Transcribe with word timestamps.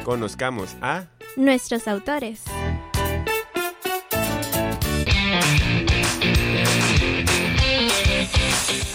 Conozcamos 0.04 0.76
a 0.82 1.06
nuestros 1.36 1.88
autores. 1.88 2.44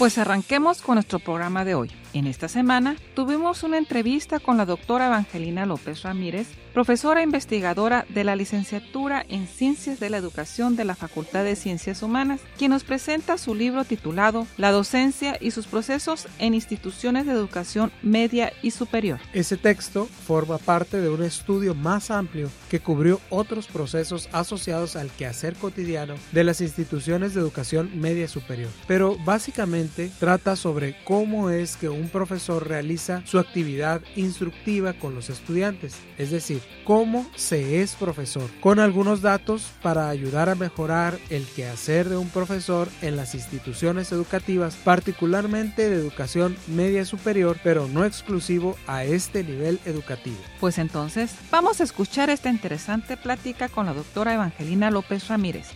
Pues 0.00 0.16
arranquemos 0.16 0.80
con 0.80 0.94
nuestro 0.94 1.18
programa 1.18 1.62
de 1.62 1.74
hoy. 1.74 1.90
En 2.12 2.26
esta 2.26 2.48
semana 2.48 2.96
tuvimos 3.14 3.62
una 3.62 3.78
entrevista 3.78 4.40
con 4.40 4.56
la 4.56 4.66
doctora 4.66 5.06
Evangelina 5.06 5.64
López 5.64 6.02
Ramírez, 6.02 6.48
profesora 6.74 7.22
investigadora 7.22 8.04
de 8.08 8.24
la 8.24 8.34
licenciatura 8.34 9.24
en 9.28 9.46
Ciencias 9.46 10.00
de 10.00 10.10
la 10.10 10.16
Educación 10.16 10.74
de 10.74 10.84
la 10.84 10.96
Facultad 10.96 11.44
de 11.44 11.54
Ciencias 11.54 12.02
Humanas, 12.02 12.40
quien 12.58 12.72
nos 12.72 12.82
presenta 12.82 13.38
su 13.38 13.54
libro 13.54 13.84
titulado 13.84 14.46
La 14.56 14.72
docencia 14.72 15.36
y 15.40 15.52
sus 15.52 15.66
procesos 15.66 16.26
en 16.40 16.54
instituciones 16.54 17.26
de 17.26 17.32
educación 17.32 17.92
media 18.02 18.52
y 18.60 18.72
superior. 18.72 19.20
Ese 19.32 19.56
texto 19.56 20.06
forma 20.06 20.58
parte 20.58 21.00
de 21.00 21.10
un 21.10 21.22
estudio 21.22 21.76
más 21.76 22.10
amplio 22.10 22.50
que 22.68 22.80
cubrió 22.80 23.20
otros 23.30 23.68
procesos 23.68 24.28
asociados 24.32 24.96
al 24.96 25.10
quehacer 25.10 25.54
cotidiano 25.54 26.14
de 26.32 26.42
las 26.42 26.60
instituciones 26.60 27.34
de 27.34 27.40
educación 27.40 28.00
media 28.00 28.26
superior, 28.26 28.70
pero 28.88 29.16
básicamente 29.24 30.10
trata 30.18 30.56
sobre 30.56 30.96
cómo 31.04 31.50
es 31.50 31.76
que 31.76 31.99
un 32.00 32.08
profesor 32.08 32.66
realiza 32.66 33.22
su 33.24 33.38
actividad 33.38 34.00
instructiva 34.16 34.94
con 34.94 35.14
los 35.14 35.30
estudiantes, 35.30 35.96
es 36.18 36.30
decir, 36.30 36.60
cómo 36.84 37.30
se 37.36 37.82
es 37.82 37.94
profesor, 37.94 38.48
con 38.60 38.80
algunos 38.80 39.22
datos 39.22 39.70
para 39.82 40.08
ayudar 40.08 40.48
a 40.48 40.54
mejorar 40.54 41.18
el 41.30 41.44
quehacer 41.44 42.08
de 42.08 42.16
un 42.16 42.28
profesor 42.28 42.88
en 43.02 43.16
las 43.16 43.34
instituciones 43.34 44.12
educativas, 44.12 44.76
particularmente 44.76 45.88
de 45.88 45.96
educación 45.96 46.56
media 46.66 47.04
superior, 47.04 47.58
pero 47.62 47.86
no 47.88 48.04
exclusivo 48.04 48.76
a 48.86 49.04
este 49.04 49.44
nivel 49.44 49.78
educativo. 49.84 50.38
Pues 50.58 50.78
entonces, 50.78 51.34
vamos 51.50 51.80
a 51.80 51.84
escuchar 51.84 52.30
esta 52.30 52.50
interesante 52.50 53.16
plática 53.16 53.68
con 53.68 53.86
la 53.86 53.94
doctora 53.94 54.34
Evangelina 54.34 54.90
López 54.90 55.28
Ramírez. 55.28 55.66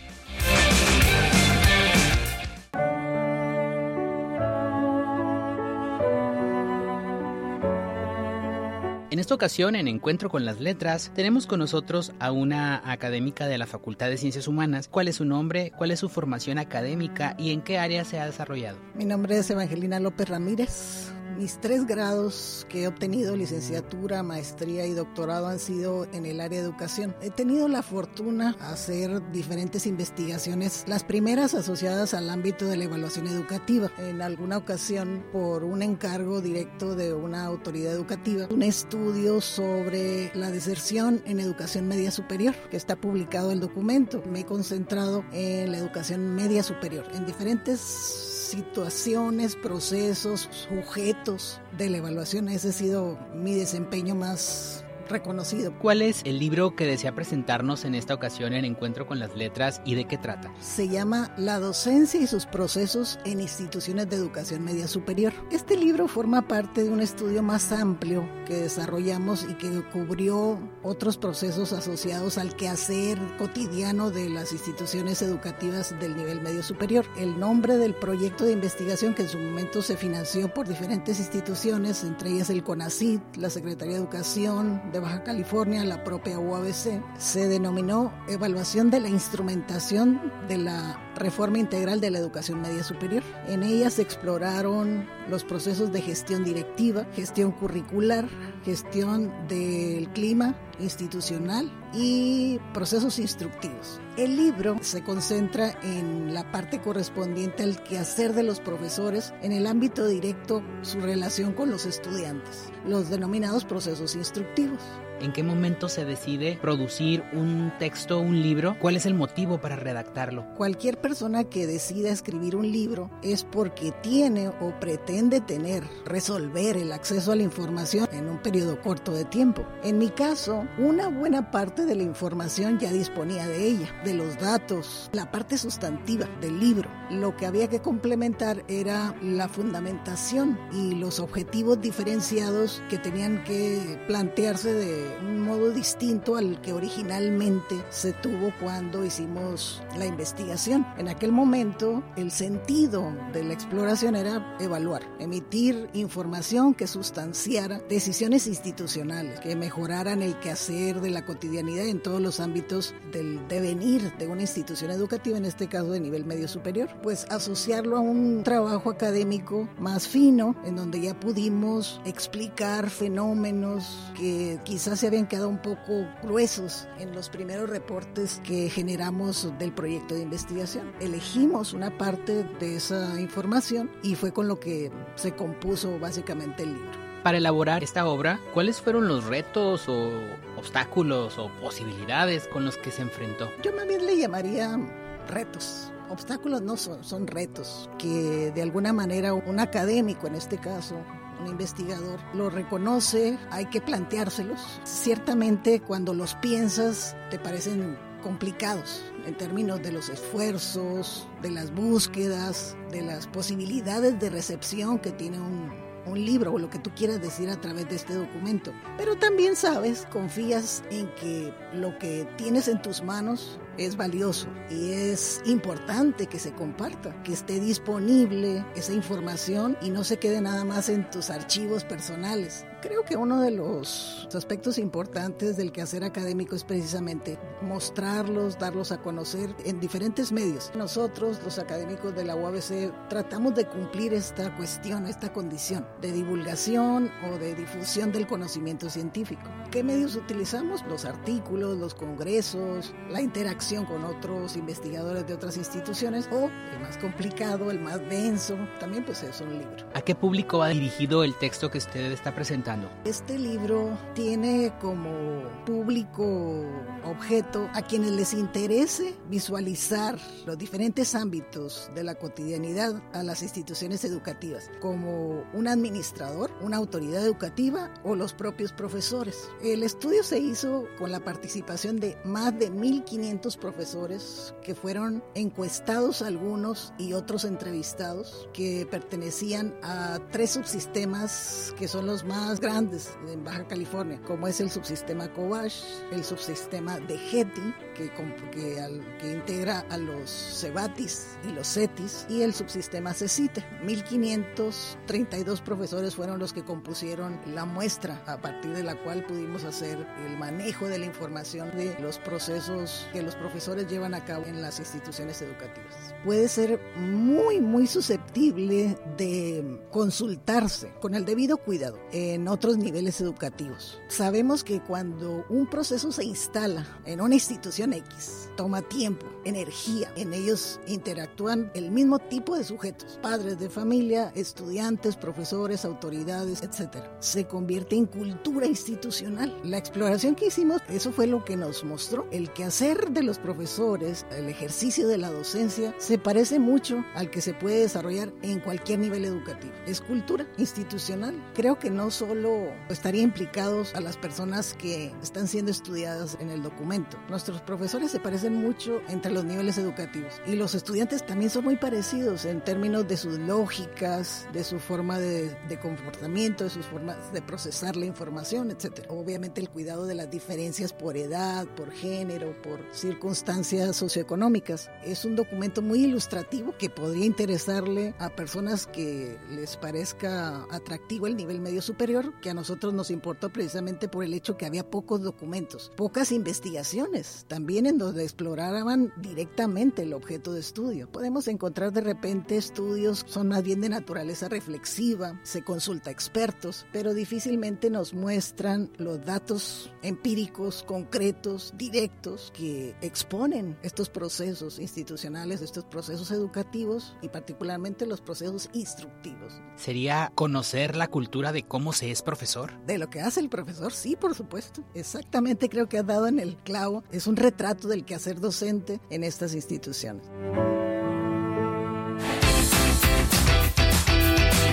En 9.15 9.19
esta 9.19 9.33
ocasión, 9.33 9.77
en 9.77 9.87
Encuentro 9.87 10.29
con 10.29 10.43
las 10.43 10.59
Letras, 10.59 11.09
tenemos 11.15 11.47
con 11.47 11.59
nosotros 11.59 12.11
a 12.19 12.33
una 12.33 12.81
académica 12.83 13.47
de 13.47 13.57
la 13.57 13.65
Facultad 13.65 14.09
de 14.09 14.17
Ciencias 14.17 14.45
Humanas. 14.45 14.89
¿Cuál 14.89 15.07
es 15.07 15.15
su 15.15 15.23
nombre? 15.23 15.71
¿Cuál 15.77 15.91
es 15.91 16.01
su 16.01 16.09
formación 16.09 16.57
académica? 16.57 17.33
¿Y 17.39 17.51
en 17.51 17.61
qué 17.61 17.77
área 17.77 18.03
se 18.03 18.19
ha 18.19 18.25
desarrollado? 18.25 18.77
Mi 18.93 19.05
nombre 19.05 19.37
es 19.37 19.49
Evangelina 19.49 20.01
López 20.01 20.27
Ramírez. 20.27 21.13
Mis 21.37 21.59
tres 21.59 21.85
grados 21.85 22.65
que 22.69 22.83
he 22.83 22.87
obtenido, 22.87 23.35
licenciatura, 23.35 24.23
maestría 24.23 24.85
y 24.85 24.93
doctorado, 24.93 25.47
han 25.47 25.59
sido 25.59 26.05
en 26.13 26.25
el 26.25 26.39
área 26.39 26.61
de 26.61 26.65
educación. 26.65 27.13
He 27.21 27.29
tenido 27.29 27.67
la 27.67 27.81
fortuna 27.81 28.53
de 28.53 28.65
hacer 28.65 29.31
diferentes 29.31 29.85
investigaciones, 29.85 30.85
las 30.87 31.03
primeras 31.03 31.53
asociadas 31.53 32.13
al 32.13 32.29
ámbito 32.29 32.67
de 32.67 32.77
la 32.77 32.85
evaluación 32.85 33.27
educativa. 33.27 33.91
En 33.97 34.21
alguna 34.21 34.57
ocasión, 34.57 35.25
por 35.33 35.63
un 35.63 35.81
encargo 35.81 36.41
directo 36.41 36.95
de 36.95 37.13
una 37.13 37.45
autoridad 37.45 37.91
educativa, 37.91 38.47
un 38.49 38.63
estudio 38.63 39.41
sobre 39.41 40.31
la 40.35 40.51
deserción 40.51 41.21
en 41.25 41.39
educación 41.39 41.87
media 41.87 42.11
superior, 42.11 42.55
que 42.69 42.77
está 42.77 42.95
publicado 42.95 43.51
el 43.51 43.59
documento. 43.59 44.23
Me 44.29 44.41
he 44.41 44.45
concentrado 44.45 45.25
en 45.33 45.71
la 45.71 45.79
educación 45.79 46.33
media 46.35 46.63
superior, 46.63 47.05
en 47.13 47.25
diferentes 47.25 48.34
situaciones, 48.45 49.55
procesos, 49.55 50.49
sujetos 50.69 51.59
de 51.77 51.89
la 51.89 51.97
evaluación. 51.97 52.47
Ese 52.49 52.69
ha 52.69 52.71
sido 52.71 53.17
mi 53.33 53.55
desempeño 53.55 54.15
más 54.15 54.84
reconocido. 55.09 55.73
¿Cuál 55.79 56.01
es 56.01 56.21
el 56.25 56.39
libro 56.39 56.75
que 56.75 56.85
desea 56.85 57.15
presentarnos 57.15 57.85
en 57.85 57.95
esta 57.95 58.13
ocasión 58.13 58.53
en 58.53 58.65
Encuentro 58.65 59.07
con 59.07 59.19
las 59.19 59.35
Letras 59.35 59.81
y 59.85 59.95
de 59.95 60.05
qué 60.05 60.17
trata? 60.17 60.53
Se 60.59 60.87
llama 60.87 61.33
La 61.37 61.59
docencia 61.59 62.19
y 62.19 62.27
sus 62.27 62.45
procesos 62.45 63.19
en 63.25 63.41
instituciones 63.41 64.09
de 64.09 64.15
educación 64.15 64.63
media 64.63 64.87
superior. 64.87 65.33
Este 65.51 65.77
libro 65.77 66.07
forma 66.07 66.47
parte 66.47 66.83
de 66.83 66.89
un 66.89 67.01
estudio 67.01 67.43
más 67.43 67.71
amplio 67.71 68.27
que 68.45 68.55
desarrollamos 68.55 69.45
y 69.49 69.53
que 69.55 69.83
cubrió 69.91 70.59
otros 70.83 71.17
procesos 71.17 71.73
asociados 71.73 72.37
al 72.37 72.55
quehacer 72.55 73.19
cotidiano 73.37 74.11
de 74.11 74.29
las 74.29 74.51
instituciones 74.51 75.21
educativas 75.21 75.95
del 75.99 76.15
nivel 76.15 76.41
medio 76.41 76.63
superior. 76.63 77.05
El 77.17 77.39
nombre 77.39 77.77
del 77.77 77.95
proyecto 77.95 78.45
de 78.45 78.53
investigación 78.53 79.13
que 79.13 79.23
en 79.23 79.29
su 79.29 79.37
momento 79.37 79.81
se 79.81 79.97
financió 79.97 80.53
por 80.53 80.67
diferentes 80.67 81.19
instituciones, 81.19 82.03
entre 82.03 82.31
ellas 82.31 82.49
el 82.49 82.63
CONACID, 82.63 83.19
la 83.37 83.49
Secretaría 83.49 83.93
de 83.93 83.99
Educación, 83.99 84.81
de 84.95 85.01
Baja 85.01 85.23
California, 85.23 85.83
la 85.83 86.05
propia 86.05 86.39
UABC, 86.39 87.01
se 87.17 87.49
denominó 87.49 88.13
Evaluación 88.29 88.89
de 88.89 89.01
la 89.01 89.09
Instrumentación 89.09 90.31
de 90.47 90.57
la 90.57 91.11
Reforma 91.15 91.57
Integral 91.57 92.01
de 92.01 92.11
la 92.11 92.19
Educación 92.19 92.61
Media 92.61 92.83
Superior. 92.83 93.23
En 93.47 93.63
ella 93.63 93.89
se 93.89 94.01
exploraron 94.01 95.07
los 95.29 95.43
procesos 95.43 95.91
de 95.91 96.01
gestión 96.01 96.43
directiva, 96.43 97.05
gestión 97.15 97.51
curricular, 97.51 98.27
gestión 98.63 99.31
del 99.47 100.09
clima 100.09 100.55
institucional 100.79 101.71
y 101.93 102.59
procesos 102.73 103.19
instructivos. 103.19 103.99
El 104.17 104.35
libro 104.35 104.77
se 104.81 105.03
concentra 105.03 105.79
en 105.83 106.33
la 106.33 106.51
parte 106.51 106.81
correspondiente 106.81 107.63
al 107.63 107.81
quehacer 107.83 108.33
de 108.33 108.43
los 108.43 108.59
profesores 108.59 109.33
en 109.41 109.51
el 109.51 109.67
ámbito 109.67 110.07
directo, 110.07 110.61
su 110.81 110.99
relación 110.99 111.53
con 111.53 111.71
los 111.71 111.85
estudiantes, 111.85 112.69
los 112.85 113.09
denominados 113.09 113.65
procesos 113.65 114.15
instructivos. 114.15 114.81
¿En 115.21 115.31
qué 115.31 115.43
momento 115.43 115.87
se 115.87 116.05
decide 116.05 116.57
producir 116.61 117.23
un 117.33 117.71
texto, 117.79 118.19
un 118.19 118.41
libro? 118.41 118.75
¿Cuál 118.79 118.97
es 118.97 119.05
el 119.05 119.13
motivo 119.13 119.59
para 119.59 119.75
redactarlo? 119.75 120.45
Cualquier 120.55 120.99
persona 120.99 121.45
que 121.45 121.67
decida 121.67 122.11
escribir 122.11 122.55
un 122.55 122.71
libro 122.71 123.09
es 123.21 123.43
porque 123.43 123.91
tiene 124.03 124.49
o 124.49 124.77
pretende 124.79 125.39
tener, 125.39 125.83
resolver 126.05 126.77
el 126.77 126.91
acceso 126.91 127.31
a 127.31 127.35
la 127.35 127.43
información 127.43 128.07
en 128.11 128.27
un 128.29 128.39
periodo 128.39 128.81
corto 128.81 129.13
de 129.13 129.25
tiempo. 129.25 129.65
En 129.83 129.97
mi 129.97 130.09
caso, 130.09 130.65
una 130.77 131.07
buena 131.07 131.49
parte 131.49 131.85
de 131.85 131.95
la 131.95 132.03
información 132.03 132.77
ya 132.79 132.91
disponía 132.91 133.47
de 133.47 133.67
ella, 133.67 133.89
de 134.03 134.13
los 134.13 134.37
datos, 134.37 135.09
la 135.13 135.31
parte 135.31 135.57
sustantiva 135.57 136.27
del 136.41 136.59
libro. 136.59 136.89
Lo 137.09 137.35
que 137.37 137.45
había 137.45 137.69
que 137.69 137.81
complementar 137.81 138.63
era 138.67 139.15
la 139.21 139.47
fundamentación 139.47 140.59
y 140.73 140.95
los 140.95 141.19
objetivos 141.19 141.79
diferenciados 141.79 142.81
que 142.89 142.97
tenían 142.97 143.43
que 143.43 143.99
plantearse 144.07 144.73
de 144.73 145.04
un 145.21 145.41
modo 145.41 145.71
distinto 145.71 146.35
al 146.35 146.61
que 146.61 146.73
originalmente 146.73 147.75
se 147.89 148.13
tuvo 148.13 148.51
cuando 148.59 149.05
hicimos 149.05 149.81
la 149.97 150.05
investigación. 150.05 150.85
En 150.97 151.07
aquel 151.07 151.31
momento, 151.31 152.03
el 152.15 152.31
sentido 152.31 153.11
de 153.33 153.43
la 153.43 153.53
exploración 153.53 154.15
era 154.15 154.57
evaluar, 154.59 155.03
emitir 155.19 155.89
información 155.93 156.73
que 156.73 156.87
sustanciara 156.87 157.79
decisiones 157.89 158.47
institucionales, 158.47 159.39
que 159.39 159.55
mejoraran 159.55 160.21
el 160.21 160.39
quehacer 160.39 161.01
de 161.01 161.09
la 161.09 161.25
cotidianidad 161.25 161.85
en 161.87 162.01
todos 162.01 162.21
los 162.21 162.39
ámbitos 162.39 162.93
del 163.11 163.47
devenir 163.47 164.15
de 164.17 164.27
una 164.27 164.41
institución 164.41 164.91
educativa, 164.91 165.37
en 165.37 165.45
este 165.45 165.67
caso 165.67 165.91
de 165.91 165.99
nivel 165.99 166.25
medio 166.25 166.47
superior. 166.47 166.89
Pues 167.01 167.25
asociarlo 167.29 167.97
a 167.97 168.01
un 168.01 168.43
trabajo 168.43 168.89
académico 168.89 169.69
más 169.79 170.07
fino, 170.07 170.55
en 170.65 170.75
donde 170.75 171.01
ya 171.01 171.19
pudimos 171.19 172.01
explicar 172.05 172.89
fenómenos 172.89 174.11
que 174.17 174.59
quizás 174.63 174.94
se 174.95 175.07
habían 175.07 175.27
quedado 175.27 175.49
un 175.49 175.61
poco 175.61 176.07
gruesos 176.23 176.87
en 176.99 177.13
los 177.13 177.29
primeros 177.29 177.69
reportes 177.69 178.41
que 178.43 178.69
generamos 178.69 179.51
del 179.59 179.73
proyecto 179.73 180.15
de 180.15 180.21
investigación. 180.21 180.91
Elegimos 180.99 181.73
una 181.73 181.97
parte 181.97 182.43
de 182.59 182.75
esa 182.75 183.19
información 183.19 183.91
y 184.03 184.15
fue 184.15 184.31
con 184.31 184.47
lo 184.47 184.59
que 184.59 184.91
se 185.15 185.33
compuso 185.33 185.99
básicamente 185.99 186.63
el 186.63 186.73
libro. 186.73 187.05
Para 187.23 187.37
elaborar 187.37 187.83
esta 187.83 188.05
obra, 188.05 188.39
¿cuáles 188.53 188.81
fueron 188.81 189.07
los 189.07 189.25
retos 189.25 189.89
o 189.89 190.11
obstáculos 190.57 191.39
o 191.39 191.49
posibilidades 191.59 192.47
con 192.47 192.65
los 192.65 192.77
que 192.77 192.91
se 192.91 193.01
enfrentó? 193.01 193.49
Yo 193.63 193.73
más 193.75 193.87
bien 193.87 194.05
le 194.05 194.17
llamaría 194.17 194.79
retos. 195.27 195.91
Obstáculos 196.09 196.61
no 196.61 196.77
son, 196.77 197.03
son 197.03 197.25
retos 197.25 197.89
que 197.97 198.51
de 198.53 198.61
alguna 198.61 198.93
manera 198.93 199.33
un 199.33 199.59
académico 199.59 200.27
en 200.27 200.35
este 200.35 200.59
caso 200.59 200.97
un 201.41 201.47
investigador 201.47 202.19
lo 202.33 202.49
reconoce, 202.49 203.37
hay 203.51 203.65
que 203.65 203.81
planteárselos. 203.81 204.79
Ciertamente 204.83 205.81
cuando 205.81 206.13
los 206.13 206.35
piensas 206.35 207.15
te 207.29 207.39
parecen 207.39 207.97
complicados 208.23 209.03
en 209.25 209.37
términos 209.37 209.81
de 209.81 209.91
los 209.91 210.09
esfuerzos, 210.09 211.27
de 211.41 211.51
las 211.51 211.73
búsquedas, 211.73 212.75
de 212.91 213.01
las 213.01 213.27
posibilidades 213.27 214.19
de 214.19 214.29
recepción 214.29 214.97
que 214.97 215.11
tiene 215.11 215.39
un, 215.39 215.71
un 216.05 216.23
libro 216.23 216.53
o 216.53 216.59
lo 216.59 216.69
que 216.69 216.79
tú 216.79 216.91
quieras 216.95 217.21
decir 217.21 217.49
a 217.49 217.59
través 217.59 217.89
de 217.89 217.95
este 217.95 218.13
documento. 218.13 218.71
Pero 218.97 219.15
también 219.15 219.55
sabes, 219.55 220.07
confías 220.11 220.83
en 220.89 221.13
que 221.15 221.53
lo 221.73 221.97
que 221.97 222.27
tienes 222.37 222.67
en 222.67 222.81
tus 222.81 223.03
manos 223.03 223.59
es 223.77 223.97
valioso 223.97 224.47
y 224.69 224.91
es 224.91 225.41
importante 225.45 226.27
que 226.27 226.39
se 226.39 226.51
comparta, 226.53 227.21
que 227.23 227.33
esté 227.33 227.59
disponible 227.59 228.65
esa 228.75 228.93
información 228.93 229.77
y 229.81 229.89
no 229.89 230.03
se 230.03 230.17
quede 230.17 230.41
nada 230.41 230.63
más 230.65 230.89
en 230.89 231.09
tus 231.09 231.29
archivos 231.29 231.83
personales. 231.83 232.65
Creo 232.85 233.03
que 233.03 233.17
uno 233.17 233.41
de 233.41 233.49
los 233.49 234.27
aspectos 234.35 234.77
importantes 234.77 235.57
del 235.57 235.71
quehacer 235.71 236.03
académico 236.03 236.55
es 236.55 236.63
precisamente 236.63 237.39
mostrarlos, 237.63 238.59
darlos 238.59 238.91
a 238.91 239.01
conocer 239.01 239.55
en 239.65 239.79
diferentes 239.79 240.31
medios. 240.31 240.71
Nosotros, 240.75 241.41
los 241.43 241.57
académicos 241.57 242.13
de 242.13 242.25
la 242.25 242.35
UABC, 242.35 243.09
tratamos 243.09 243.55
de 243.55 243.65
cumplir 243.65 244.13
esta 244.13 244.55
cuestión, 244.55 245.07
esta 245.07 245.33
condición 245.33 245.87
de 245.99 246.11
divulgación 246.11 247.09
o 247.27 247.39
de 247.39 247.55
difusión 247.55 248.11
del 248.11 248.27
conocimiento 248.27 248.87
científico. 248.87 249.41
¿Qué 249.71 249.83
medios 249.83 250.15
utilizamos? 250.15 250.83
Los 250.87 251.05
artículos, 251.05 251.79
los 251.79 251.95
congresos, 251.95 252.93
la 253.09 253.19
interacción 253.19 253.85
con 253.85 254.05
otros 254.05 254.55
investigadores 254.55 255.25
de 255.25 255.33
otras 255.33 255.57
instituciones 255.57 256.29
o, 256.31 256.51
el 256.71 256.79
más 256.81 256.99
complicado, 256.99 257.71
el 257.71 257.79
más 257.79 257.99
denso, 258.07 258.55
también 258.79 259.03
pues 259.03 259.23
es 259.23 259.41
un 259.41 259.57
libro. 259.57 259.87
¿A 259.95 260.01
qué 260.01 260.13
público 260.13 260.59
va 260.59 260.69
dirigido 260.69 261.23
el 261.23 261.33
texto 261.39 261.71
que 261.71 261.79
usted 261.79 262.11
está 262.11 262.35
presentando? 262.35 262.74
Este 263.05 263.37
libro 263.37 263.97
tiene 264.13 264.73
como 264.81 265.43
público 265.65 266.65
objeto 267.03 267.69
a 267.73 267.81
quienes 267.81 268.11
les 268.11 268.33
interese 268.33 269.13
visualizar 269.29 270.17
los 270.45 270.57
diferentes 270.57 271.15
ámbitos 271.15 271.89
de 271.93 272.03
la 272.03 272.15
cotidianidad 272.15 273.01
a 273.13 273.23
las 273.23 273.43
instituciones 273.43 274.03
educativas, 274.03 274.71
como 274.81 275.43
un 275.53 275.67
administrador, 275.67 276.51
una 276.61 276.77
autoridad 276.77 277.23
educativa 277.23 277.93
o 278.03 278.15
los 278.15 278.33
propios 278.33 278.73
profesores. 278.73 279.49
El 279.61 279.83
estudio 279.83 280.23
se 280.23 280.39
hizo 280.39 280.87
con 280.97 281.11
la 281.11 281.19
participación 281.19 281.99
de 281.99 282.17
más 282.25 282.57
de 282.57 282.71
1.500 282.71 283.57
profesores 283.57 284.53
que 284.63 284.75
fueron 284.75 285.23
encuestados 285.35 286.21
algunos 286.21 286.93
y 286.97 287.13
otros 287.13 287.45
entrevistados 287.45 288.49
que 288.53 288.87
pertenecían 288.89 289.75
a 289.83 290.19
tres 290.31 290.51
subsistemas 290.51 291.73
que 291.77 291.87
son 291.87 292.05
los 292.07 292.23
más 292.23 292.59
grandes 292.65 293.15
en 293.27 293.43
Baja 293.43 293.63
California, 293.67 294.19
como 294.25 294.47
es 294.47 294.59
el 294.59 294.71
subsistema 294.71 295.31
Covash, 295.33 295.83
el 296.11 296.23
subsistema 296.23 296.99
de 296.99 297.15
Getty, 297.15 297.73
que, 297.95 298.11
que, 298.51 298.77
que, 299.19 299.31
integra 299.31 299.85
a 299.89 299.97
los 299.97 300.29
Cebatis 300.29 301.37
y 301.47 301.51
los 301.51 301.67
Cetis, 301.67 302.25
y 302.29 302.41
el 302.41 302.53
subsistema 302.53 303.13
CECITE. 303.13 303.65
1532 303.83 305.61
profesores 305.61 306.15
fueron 306.15 306.37
los 306.37 306.53
que 306.53 306.63
compusieron 306.63 307.39
la 307.47 307.65
muestra, 307.65 308.21
a 308.27 308.37
partir 308.37 308.73
de 308.73 308.83
la 308.83 308.95
cual 309.03 309.25
pudimos 309.25 309.63
hacer 309.63 310.05
el 310.25 310.37
manejo 310.37 310.87
de 310.87 310.99
la 310.99 311.05
información 311.05 311.75
de 311.75 311.97
los 311.99 312.19
procesos 312.19 313.07
que 313.13 313.23
los 313.23 313.35
profesores 313.35 313.87
llevan 313.87 314.13
a 314.13 314.23
cabo 314.25 314.45
en 314.45 314.61
las 314.61 314.79
instituciones 314.79 315.41
educativas. 315.41 316.13
Puede 316.23 316.47
ser 316.47 316.79
muy, 316.97 317.61
muy 317.61 317.87
susceptible 317.87 318.97
de 319.17 319.81
consultarse 319.91 320.91
con 320.99 321.15
el 321.15 321.25
debido 321.25 321.57
cuidado 321.57 321.97
en 322.11 322.47
otros 322.47 322.77
niveles 322.77 323.21
educativos. 323.21 323.99
Sabemos 324.07 324.63
que 324.63 324.81
cuando 324.81 325.45
un 325.49 325.67
proceso 325.67 326.11
se 326.11 326.25
instala 326.25 326.85
en 327.05 327.21
una 327.21 327.35
institución 327.35 327.84
Estación 327.85 327.93
X. 327.93 328.44
toma 328.55 328.81
tiempo, 328.81 329.25
energía. 329.43 330.11
En 330.15 330.33
ellos 330.33 330.79
interactúan 330.87 331.71
el 331.73 331.91
mismo 331.91 332.19
tipo 332.19 332.55
de 332.55 332.63
sujetos, 332.63 333.19
padres 333.21 333.59
de 333.59 333.69
familia, 333.69 334.31
estudiantes, 334.35 335.15
profesores, 335.15 335.85
autoridades, 335.85 336.61
etc. 336.63 336.97
Se 337.19 337.45
convierte 337.45 337.95
en 337.95 338.05
cultura 338.05 338.65
institucional. 338.65 339.55
La 339.63 339.77
exploración 339.77 340.35
que 340.35 340.47
hicimos, 340.47 340.81
eso 340.89 341.11
fue 341.11 341.27
lo 341.27 341.43
que 341.43 341.57
nos 341.57 341.83
mostró. 341.83 342.27
El 342.31 342.51
quehacer 342.51 343.11
de 343.11 343.23
los 343.23 343.39
profesores, 343.39 344.25
el 344.31 344.49
ejercicio 344.49 345.07
de 345.07 345.17
la 345.17 345.31
docencia, 345.31 345.93
se 345.97 346.17
parece 346.17 346.59
mucho 346.59 347.03
al 347.15 347.29
que 347.29 347.41
se 347.41 347.53
puede 347.53 347.81
desarrollar 347.81 348.33
en 348.41 348.59
cualquier 348.59 348.99
nivel 348.99 349.25
educativo. 349.25 349.73
Es 349.85 350.01
cultura 350.01 350.47
institucional. 350.57 351.35
Creo 351.53 351.77
que 351.77 351.89
no 351.89 352.11
solo 352.11 352.71
estaría 352.89 353.21
implicados 353.21 353.93
a 353.95 354.01
las 354.01 354.17
personas 354.17 354.75
que 354.75 355.13
están 355.21 355.47
siendo 355.47 355.71
estudiadas 355.71 356.37
en 356.39 356.49
el 356.49 356.61
documento. 356.61 357.17
Nuestros 357.29 357.61
profesores 357.61 358.11
se 358.11 358.19
parecen 358.19 358.44
mucho 358.49 359.01
entre 359.09 359.31
los 359.31 359.45
niveles 359.45 359.77
educativos 359.77 360.41
y 360.45 360.55
los 360.55 360.75
estudiantes 360.75 361.25
también 361.25 361.49
son 361.49 361.63
muy 361.63 361.75
parecidos 361.75 362.45
en 362.45 362.61
términos 362.61 363.07
de 363.07 363.17
sus 363.17 363.39
lógicas, 363.39 364.47
de 364.53 364.63
su 364.63 364.79
forma 364.79 365.19
de, 365.19 365.55
de 365.67 365.79
comportamiento, 365.79 366.63
de 366.63 366.69
sus 366.69 366.85
formas 366.85 367.31
de 367.33 367.41
procesar 367.41 367.95
la 367.95 368.05
información, 368.05 368.71
etc. 368.71 369.05
Obviamente 369.09 369.61
el 369.61 369.69
cuidado 369.69 370.05
de 370.05 370.15
las 370.15 370.29
diferencias 370.29 370.93
por 370.93 371.17
edad, 371.17 371.67
por 371.75 371.91
género, 371.91 372.55
por 372.61 372.79
circunstancias 372.91 373.95
socioeconómicas. 373.95 374.89
Es 375.03 375.25
un 375.25 375.35
documento 375.35 375.81
muy 375.81 376.03
ilustrativo 376.03 376.75
que 376.77 376.89
podría 376.89 377.25
interesarle 377.25 378.13
a 378.19 378.29
personas 378.29 378.87
que 378.87 379.37
les 379.49 379.77
parezca 379.77 380.65
atractivo 380.71 381.27
el 381.27 381.35
nivel 381.35 381.59
medio 381.59 381.81
superior, 381.81 382.33
que 382.41 382.49
a 382.49 382.53
nosotros 382.53 382.93
nos 382.93 383.11
importó 383.11 383.49
precisamente 383.49 384.07
por 384.07 384.23
el 384.23 384.33
hecho 384.33 384.57
que 384.57 384.65
había 384.65 384.89
pocos 384.89 385.21
documentos, 385.21 385.91
pocas 385.95 386.31
investigaciones, 386.31 387.45
también 387.47 387.85
en 387.85 387.97
donde 387.97 388.23
exploraban 388.35 389.13
directamente 389.15 390.01
el 390.01 390.11
objeto 390.11 390.51
de 390.51 390.59
estudio. 390.59 391.09
Podemos 391.09 391.47
encontrar 391.47 391.93
de 391.93 392.01
repente 392.01 392.57
estudios, 392.57 393.23
son 393.27 393.47
más 393.47 393.63
bien 393.63 393.79
de 393.79 393.87
naturaleza 393.87 394.49
reflexiva, 394.49 395.39
se 395.43 395.63
consulta 395.63 396.09
a 396.09 396.13
expertos, 396.13 396.85
pero 396.91 397.13
difícilmente 397.13 397.89
nos 397.89 398.13
muestran 398.13 398.91
los 398.97 399.23
datos 399.23 399.89
empíricos, 400.01 400.83
concretos, 400.83 401.73
directos, 401.77 402.51
que 402.53 402.93
exponen 402.99 403.77
estos 403.83 404.09
procesos 404.09 404.79
institucionales, 404.79 405.61
estos 405.61 405.85
procesos 405.85 406.29
educativos 406.31 407.15
y 407.21 407.29
particularmente 407.29 408.05
los 408.05 408.19
procesos 408.19 408.69
instructivos. 408.73 409.61
sería 409.77 410.31
conocer 410.35 410.97
la 410.97 411.07
cultura 411.07 411.53
de 411.53 411.63
cómo 411.63 411.93
se 411.93 412.11
es 412.11 412.21
profesor. 412.21 412.73
De 412.85 412.97
lo 412.97 413.09
que 413.09 413.21
hace 413.21 413.39
el 413.39 413.47
profesor, 413.47 413.93
sí, 413.93 414.17
por 414.17 414.35
supuesto. 414.35 414.83
Exactamente 414.93 415.69
creo 415.69 415.87
que 415.87 415.99
has 415.99 416.05
dado 416.05 416.27
en 416.27 416.39
el 416.39 416.57
clavo. 416.57 417.03
Es 417.11 417.27
un 417.27 417.37
retrato 417.37 417.87
del 417.87 418.03
quehacer 418.25 418.41
docente 418.41 418.99
en 419.09 419.23
estas 419.23 419.53
instituciones. 419.53 420.23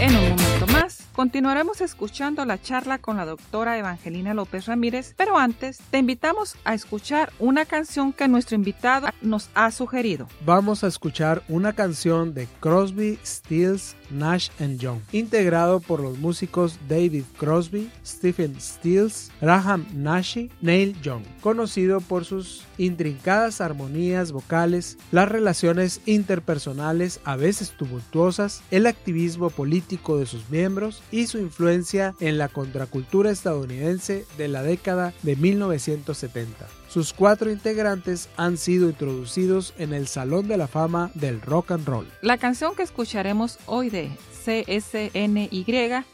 En 0.01 0.17
un 0.17 0.31
momento 0.31 0.67
más, 0.73 1.07
continuaremos 1.13 1.81
escuchando 1.81 2.45
la 2.45 2.61
charla 2.61 2.99
con 2.99 3.17
la 3.17 3.25
doctora 3.25 3.79
Evangelina 3.79 4.35
López 4.35 4.67
Ramírez, 4.67 5.15
pero 5.17 5.39
antes 5.39 5.79
te 5.91 5.99
invitamos 5.99 6.57
a 6.65 6.75
escuchar 6.75 7.33
una 7.39 7.67
canción 7.67 8.13
que 8.13 8.27
nuestro 8.27 8.57
invitado 8.57 9.09
nos 9.21 9.49
ha 9.55 9.71
sugerido. 9.71 10.27
Vamos 10.45 10.83
a 10.83 10.89
escuchar 10.89 11.45
una 11.49 11.73
canción 11.75 12.35
de 12.35 12.49
Crosby, 12.59 13.19
Stills, 13.25 13.95
Nash 14.11 14.51
Young, 14.59 14.99
integrado 15.13 15.79
por 15.79 16.01
los 16.01 16.19
músicos 16.19 16.79
David 16.89 17.25
Crosby, 17.39 17.89
Stephen 18.05 18.61
Stills, 18.61 19.31
Graham 19.41 19.87
Nash, 19.95 20.49
Neil 20.61 21.01
Young, 21.01 21.23
conocido 21.41 22.01
por 22.01 22.25
sus 22.25 22.65
intrincadas 22.85 23.61
armonías 23.61 24.33
vocales, 24.33 24.99
las 25.11 25.29
relaciones 25.29 26.01
interpersonales 26.07 27.21
a 27.25 27.37
veces 27.37 27.71
tumultuosas, 27.71 28.63
el 28.71 28.87
activismo 28.87 29.51
político 29.51 30.19
de 30.19 30.27
sus 30.27 30.51
miembros 30.51 31.03
y 31.11 31.27
su 31.27 31.39
influencia 31.39 32.15
en 32.21 32.39
la 32.39 32.49
contracultura 32.49 33.31
estadounidense 33.31 34.27
de 34.37 34.49
la 34.49 34.63
década 34.63 35.15
de 35.23 35.37
1970. 35.37 36.67
Sus 36.89 37.13
cuatro 37.13 37.51
integrantes 37.51 38.29
han 38.37 38.59
sido 38.59 38.89
introducidos 38.89 39.73
en 39.79 39.95
el 39.95 40.09
Salón 40.09 40.49
de 40.49 40.59
la 40.59 40.67
Fama 40.67 41.11
del 41.15 41.41
Rock 41.41 41.71
and 41.71 41.87
Roll. 41.87 42.07
La 42.21 42.37
canción 42.37 42.75
que 42.75 42.83
escucharemos 42.83 43.59
hoy 43.67 43.89
de 43.89 44.11
CSNY 44.45 45.65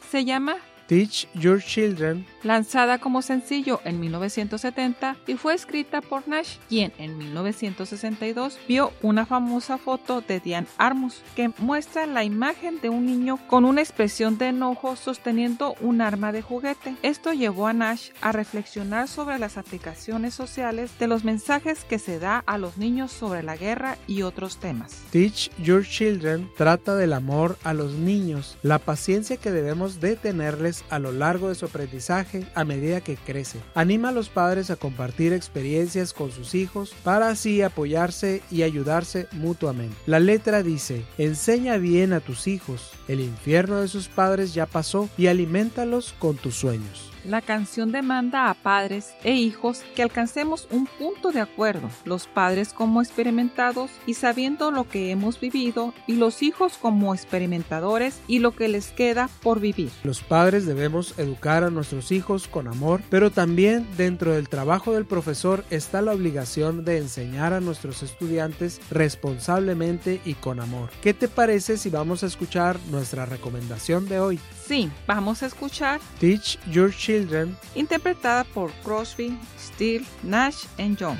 se 0.09 0.23
llama 0.23 0.55
Teach 0.89 1.27
Your 1.35 1.61
Children, 1.61 2.25
lanzada 2.41 2.97
como 2.97 3.21
sencillo 3.21 3.79
en 3.85 3.99
1970 3.99 5.17
y 5.27 5.35
fue 5.35 5.53
escrita 5.53 6.01
por 6.01 6.27
Nash, 6.27 6.55
quien 6.67 6.91
en 6.97 7.15
1962 7.15 8.57
vio 8.67 8.91
una 9.03 9.27
famosa 9.27 9.77
foto 9.77 10.21
de 10.21 10.39
Diane 10.39 10.65
Armus 10.79 11.21
que 11.35 11.51
muestra 11.59 12.07
la 12.07 12.23
imagen 12.23 12.81
de 12.81 12.89
un 12.89 13.05
niño 13.05 13.37
con 13.45 13.65
una 13.65 13.81
expresión 13.81 14.39
de 14.39 14.47
enojo 14.47 14.95
sosteniendo 14.95 15.75
un 15.79 16.01
arma 16.01 16.31
de 16.31 16.41
juguete. 16.41 16.95
Esto 17.03 17.33
llevó 17.33 17.67
a 17.67 17.73
Nash 17.73 18.09
a 18.21 18.31
reflexionar 18.31 19.07
sobre 19.07 19.37
las 19.37 19.59
aplicaciones 19.59 20.33
sociales 20.33 20.89
de 20.97 21.05
los 21.05 21.23
mensajes 21.23 21.83
que 21.83 21.99
se 21.99 22.17
da 22.17 22.43
a 22.47 22.57
los 22.57 22.79
niños 22.79 23.11
sobre 23.11 23.43
la 23.43 23.55
guerra 23.55 23.99
y 24.07 24.23
otros 24.23 24.57
temas. 24.57 25.03
Teach 25.11 25.51
Your 25.61 25.85
Children 25.85 26.49
trata 26.57 26.95
del 26.95 27.13
amor 27.13 27.59
a 27.63 27.75
los 27.75 27.93
niños, 27.93 28.57
la 28.63 28.79
paciencia 28.79 29.37
que 29.37 29.51
debemos 29.51 29.99
de 29.99 30.15
tenerles 30.15 30.78
a 30.89 30.99
lo 30.99 31.11
largo 31.11 31.49
de 31.49 31.55
su 31.55 31.65
aprendizaje 31.65 32.45
a 32.55 32.63
medida 32.63 33.01
que 33.01 33.15
crece. 33.15 33.59
Anima 33.75 34.09
a 34.09 34.11
los 34.11 34.29
padres 34.29 34.69
a 34.69 34.75
compartir 34.75 35.33
experiencias 35.33 36.13
con 36.13 36.31
sus 36.31 36.55
hijos 36.55 36.93
para 37.03 37.29
así 37.29 37.61
apoyarse 37.61 38.41
y 38.51 38.63
ayudarse 38.63 39.27
mutuamente. 39.31 39.95
La 40.05 40.19
letra 40.19 40.63
dice, 40.63 41.03
enseña 41.17 41.77
bien 41.77 42.13
a 42.13 42.19
tus 42.19 42.47
hijos, 42.47 42.91
el 43.07 43.19
infierno 43.19 43.81
de 43.81 43.87
sus 43.87 44.07
padres 44.07 44.53
ya 44.53 44.65
pasó 44.65 45.09
y 45.17 45.27
alimentalos 45.27 46.13
con 46.19 46.35
tus 46.35 46.55
sueños. 46.55 47.08
La 47.25 47.41
canción 47.41 47.91
demanda 47.91 48.49
a 48.49 48.53
padres 48.53 49.13
e 49.23 49.33
hijos 49.33 49.83
que 49.95 50.03
alcancemos 50.03 50.67
un 50.71 50.87
punto 50.87 51.31
de 51.31 51.41
acuerdo, 51.41 51.89
los 52.05 52.27
padres 52.27 52.73
como 52.73 53.01
experimentados 53.01 53.91
y 54.05 54.13
sabiendo 54.13 54.71
lo 54.71 54.87
que 54.87 55.11
hemos 55.11 55.39
vivido 55.39 55.93
y 56.07 56.13
los 56.13 56.41
hijos 56.41 56.77
como 56.81 57.13
experimentadores 57.13 58.19
y 58.27 58.39
lo 58.39 58.51
que 58.55 58.69
les 58.69 58.91
queda 58.91 59.29
por 59.43 59.59
vivir. 59.59 59.91
Los 60.03 60.21
padres 60.21 60.65
debemos 60.65 61.17
educar 61.19 61.63
a 61.63 61.69
nuestros 61.69 62.11
hijos 62.11 62.47
con 62.47 62.67
amor, 62.67 63.01
pero 63.09 63.31
también 63.31 63.85
dentro 63.97 64.33
del 64.33 64.47
trabajo 64.47 64.93
del 64.93 65.05
profesor 65.05 65.65
está 65.69 66.01
la 66.01 66.13
obligación 66.13 66.85
de 66.85 66.99
enseñar 66.99 67.51
a 67.51 67.59
nuestros 67.59 68.01
estudiantes 68.01 68.79
responsablemente 68.89 70.21
y 70.23 70.35
con 70.35 70.59
amor. 70.61 70.89
¿Qué 71.01 71.13
te 71.13 71.27
parece 71.27 71.77
si 71.77 71.89
vamos 71.89 72.23
a 72.23 72.27
escuchar 72.27 72.79
nuestra 72.89 73.25
recomendación 73.25 74.07
de 74.07 74.19
hoy? 74.19 74.39
Sí, 74.69 74.87
vamos 75.07 75.41
a 75.41 75.47
escuchar 75.47 75.99
Teach 76.19 76.59
Your 76.69 76.95
Children, 76.95 77.57
interpretada 77.73 78.43
por 78.43 78.71
Crosby, 78.83 79.35
Steele, 79.57 80.05
Nash 80.21 80.65
y 80.77 80.95
Young. 80.95 81.17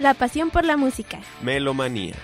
La 0.00 0.14
pasión 0.14 0.50
por 0.50 0.64
la 0.64 0.76
música. 0.76 1.20
Melomanía. 1.40 2.16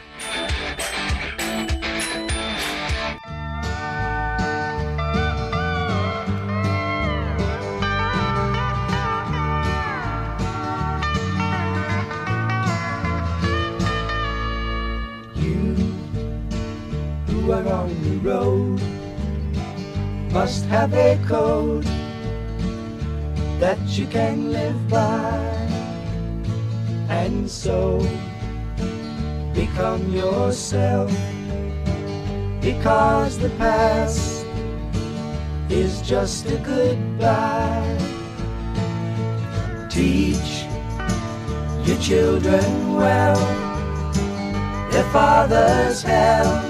Road. 18.22 18.80
Must 20.32 20.64
have 20.66 20.92
a 20.94 21.18
code 21.26 21.84
that 23.58 23.78
you 23.88 24.06
can 24.06 24.52
live 24.52 24.88
by. 24.88 25.36
And 27.08 27.50
so 27.50 27.98
become 29.54 30.12
yourself. 30.12 31.10
Because 32.60 33.38
the 33.38 33.50
past 33.58 34.46
is 35.68 36.02
just 36.02 36.46
a 36.46 36.58
goodbye. 36.58 37.98
Teach 39.90 40.64
your 41.84 41.98
children 41.98 42.94
well. 42.94 43.40
Their 44.90 45.10
father's 45.10 46.02
hell 46.02 46.69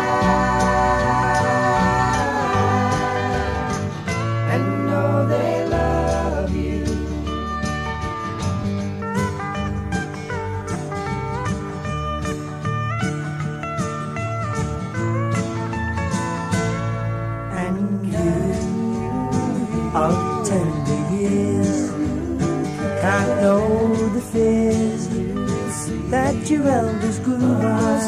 Your 26.51 26.67
elders 26.67 27.19
grew 27.19 27.37
by, 27.37 28.01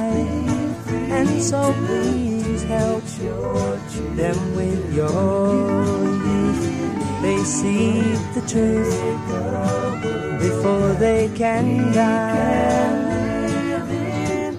and 1.17 1.41
so 1.41 1.73
please 1.85 2.63
help 2.63 3.03
them 4.17 4.55
with 4.55 4.93
your 4.93 6.03
youth. 6.27 6.63
They 7.21 7.37
see 7.37 8.01
the 8.35 8.43
truth 8.53 8.99
before 10.41 10.91
they 10.95 11.29
can 11.33 11.93
die. 11.93 12.99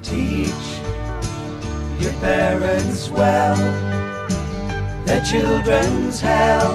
Teach 0.00 0.66
your 2.00 2.14
parents 2.20 3.10
well, 3.10 3.56
their 5.04 5.22
children's 5.24 6.22
hell 6.22 6.72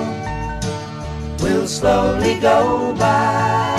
will 1.41 1.65
slowly 1.65 2.39
go 2.39 2.93
by 2.99 3.78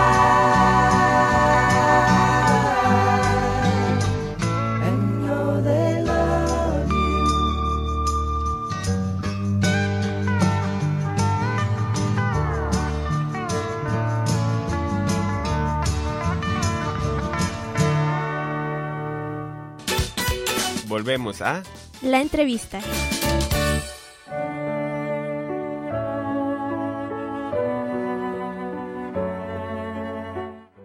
Volvemos 21.11 21.41
a 21.41 21.61
La 22.01 22.21
entrevista. 22.21 22.79